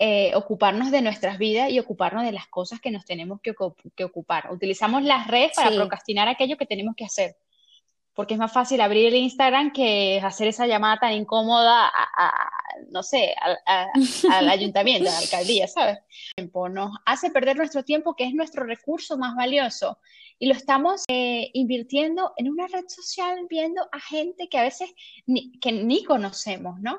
eh, 0.00 0.34
ocuparnos 0.34 0.90
de 0.90 1.02
nuestras 1.02 1.38
vidas 1.38 1.70
y 1.70 1.78
ocuparnos 1.78 2.24
de 2.24 2.32
las 2.32 2.48
cosas 2.48 2.80
que 2.80 2.90
nos 2.90 3.04
tenemos 3.04 3.40
que, 3.40 3.54
que 3.94 4.04
ocupar. 4.04 4.50
Utilizamos 4.50 5.04
las 5.04 5.28
redes 5.28 5.52
para 5.54 5.70
Sí. 5.70 5.76
procrastinar 5.76 6.26
aquello 6.28 6.56
que 6.56 6.66
tenemos 6.66 6.96
que 6.96 7.04
hacer 7.04 7.36
porque 8.14 8.34
es 8.34 8.40
más 8.40 8.52
fácil 8.52 8.80
abrir 8.80 9.06
el 9.06 9.14
Instagram 9.16 9.72
que 9.72 10.20
hacer 10.22 10.48
esa 10.48 10.66
llamada 10.66 10.98
tan 11.00 11.12
incómoda 11.12 11.86
a, 11.88 12.26
a- 12.26 12.50
no 12.90 13.02
sé, 13.02 13.34
al, 13.40 13.58
a- 13.66 13.88
al 14.30 14.48
ayuntamiento, 14.48 15.08
a 15.08 15.12
la 15.12 15.18
alcaldía, 15.18 15.66
¿sabes? 15.68 15.98
Tiempo 16.36 16.68
Nos 16.68 16.90
hace 17.06 17.30
perder 17.30 17.56
nuestro 17.56 17.84
tiempo, 17.84 18.14
que 18.14 18.24
es 18.24 18.34
nuestro 18.34 18.64
recurso 18.64 19.16
más 19.18 19.34
valioso, 19.36 19.98
y 20.38 20.46
lo 20.46 20.54
estamos 20.54 21.04
eh, 21.08 21.50
invirtiendo 21.54 22.32
en 22.36 22.50
una 22.50 22.66
red 22.66 22.84
social 22.88 23.46
viendo 23.48 23.82
a 23.92 24.00
gente 24.00 24.48
que 24.48 24.58
a 24.58 24.62
veces 24.62 24.92
ni, 25.26 25.52
que 25.60 25.72
ni 25.72 26.04
conocemos, 26.04 26.80
¿no? 26.80 26.98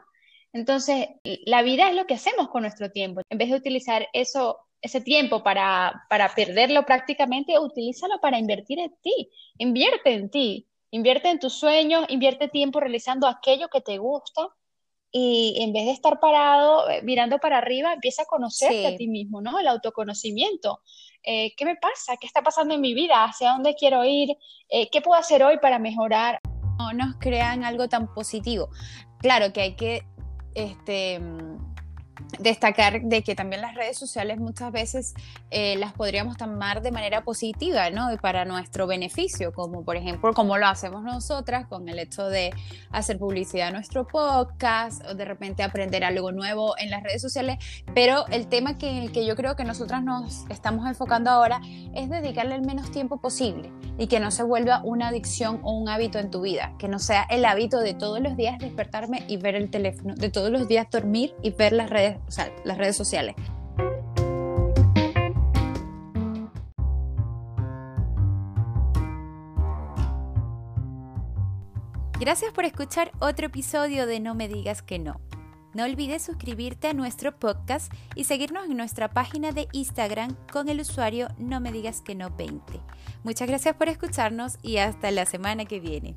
Entonces, 0.54 1.08
la 1.46 1.64
vida 1.64 1.90
es 1.90 1.96
lo 1.96 2.06
que 2.06 2.14
hacemos 2.14 2.50
con 2.50 2.62
nuestro 2.62 2.92
tiempo. 2.92 3.22
En 3.30 3.38
vez 3.40 3.50
de 3.50 3.56
utilizar 3.56 4.08
eso, 4.14 4.60
ese 4.84 5.02
tiempo 5.02 5.42
para, 5.44 6.06
para 6.10 6.30
perderlo 6.36 6.86
prácticamente, 6.86 7.58
utilízalo 7.58 8.20
para 8.22 8.38
invertir 8.38 8.78
en 8.80 8.94
ti. 9.02 9.32
Invierte 9.58 10.14
en 10.14 10.30
ti. 10.30 10.68
Invierte 10.94 11.28
en 11.30 11.40
tus 11.40 11.54
sueños, 11.54 12.06
invierte 12.08 12.50
tiempo 12.50 12.80
realizando 12.80 13.28
aquello 13.28 13.68
que 13.68 13.82
te 13.82 13.98
gusta 13.98 14.48
y 15.12 15.58
en 15.60 15.74
vez 15.74 15.86
de 15.86 15.92
estar 15.92 16.20
parado 16.20 16.88
eh, 16.88 17.02
mirando 17.02 17.40
para 17.40 17.58
arriba, 17.58 17.94
empieza 17.94 18.22
a 18.22 18.26
conocerte 18.26 18.88
Sí. 18.88 18.94
a 18.94 18.96
ti 18.96 19.08
mismo, 19.08 19.42
¿no? 19.42 19.58
El 19.58 19.68
autoconocimiento. 19.70 20.82
Eh, 21.24 21.56
¿qué 21.58 21.66
me 21.66 21.78
pasa? 21.78 22.16
¿Qué 22.22 22.28
está 22.28 22.44
pasando 22.44 22.76
en 22.76 22.82
mi 22.82 22.94
vida? 22.94 23.24
¿Hacia 23.24 23.54
dónde 23.54 23.74
quiero 23.74 24.06
ir? 24.06 24.38
Eh, 24.70 24.88
¿qué 24.92 25.02
puedo 25.02 25.20
hacer 25.20 25.44
hoy 25.44 25.58
para 25.58 25.80
mejorar? 25.80 26.40
no 26.78 26.94
nos 26.94 27.16
crean 27.20 27.64
algo 27.64 27.88
tan 27.88 28.14
positivo. 28.14 28.70
Claro 29.20 29.52
que 29.52 29.62
hay 29.62 29.76
que 29.76 30.04
este, 30.54 31.20
destacar 32.40 33.02
de 33.02 33.24
que 33.24 33.36
también 33.36 33.62
las 33.62 33.76
redes 33.76 33.98
sociales 33.98 34.40
muchas 34.40 34.72
veces 34.72 35.14
eh, 35.52 35.76
las 35.78 35.94
podríamos 35.94 36.38
tomar 36.38 36.82
de 36.82 36.92
manera 36.92 37.24
positiva, 37.24 37.90
¿no? 37.90 38.12
Y 38.14 38.18
para 38.18 38.46
nuestro 38.46 38.88
beneficio, 38.88 39.54
como 39.54 39.84
por 39.84 39.96
ejemplo, 39.96 40.34
como 40.34 40.58
lo 40.58 40.68
hacemos 40.68 41.04
nosotras 41.04 41.68
con 41.68 41.88
el 41.90 42.00
hecho 42.00 42.28
de 42.28 42.52
hacer 42.92 43.18
publicidad 43.18 43.70
a 43.70 43.72
nuestro 43.72 44.08
podcast 44.08 45.04
o 45.06 45.16
de 45.16 45.26
repente 45.26 45.64
aprender 45.64 46.04
algo 46.04 46.32
nuevo 46.32 46.76
en 46.78 46.90
las 46.90 47.04
redes 47.04 47.22
sociales, 47.22 47.58
pero 47.94 48.26
el 48.28 48.48
tema 48.48 48.78
que, 48.78 49.10
que 49.14 49.26
yo 49.26 49.36
creo 49.36 49.56
que 49.56 49.64
nosotras 49.64 50.04
nos 50.04 50.46
estamos 50.50 50.88
enfocando 50.88 51.30
ahora 51.30 51.62
es 51.94 52.10
dedicarle 52.10 52.56
el 52.56 52.62
menos 52.62 52.92
tiempo 52.92 53.18
posible 53.18 53.72
y 53.98 54.08
que 54.08 54.20
no 54.20 54.32
se 54.32 54.44
vuelva 54.44 54.82
una 54.84 55.10
adicción 55.10 55.60
o 55.64 55.72
un 55.72 55.90
hábito 55.90 56.20
en 56.20 56.32
tu 56.32 56.42
vida, 56.42 56.74
que 56.80 56.88
no 56.88 57.00
sea 57.00 57.24
el 57.30 57.46
hábito 57.46 57.80
de 57.80 57.94
todos 57.94 58.20
los 58.20 58.36
días 58.36 58.60
despertarme 58.60 59.24
y 59.28 59.38
ver 59.38 59.56
el 59.56 59.70
teléfono, 59.70 60.16
de 60.16 60.30
todos 60.30 60.50
los 60.50 60.68
días 60.68 60.88
dormir 60.92 61.36
y 61.42 61.52
ver 61.52 61.74
las 61.74 61.90
redes, 61.90 62.18
o 62.28 62.32
sea, 62.32 62.52
las 62.64 62.78
redes 62.78 62.96
sociales. 62.96 63.36
Gracias 72.20 72.54
por 72.54 72.64
escuchar 72.64 73.12
otro 73.20 73.48
episodio 73.48 74.08
de 74.08 74.22
No 74.22 74.34
me 74.34 74.48
digas 74.48 74.82
que 74.82 74.98
no. 74.98 75.20
No 75.74 75.84
olvides 75.84 76.22
suscribirte 76.22 76.88
a 76.88 76.94
nuestro 76.94 77.38
podcast 77.38 77.92
y 78.16 78.26
seguirnos 78.26 78.70
en 78.70 78.78
nuestra 78.78 79.10
página 79.10 79.52
de 79.52 79.68
Instagram 79.74 80.38
con 80.52 80.70
el 80.70 80.80
usuario 80.80 81.28
No 81.38 81.60
me 81.60 81.72
digas 81.72 82.02
que 82.02 82.16
no 82.16 82.30
20. 82.30 82.80
Muchas 83.24 83.48
gracias 83.48 83.76
por 83.76 83.88
escucharnos 83.88 84.58
y 84.62 84.78
hasta 84.78 85.10
la 85.12 85.26
semana 85.26 85.66
que 85.66 85.80
viene. 85.80 86.16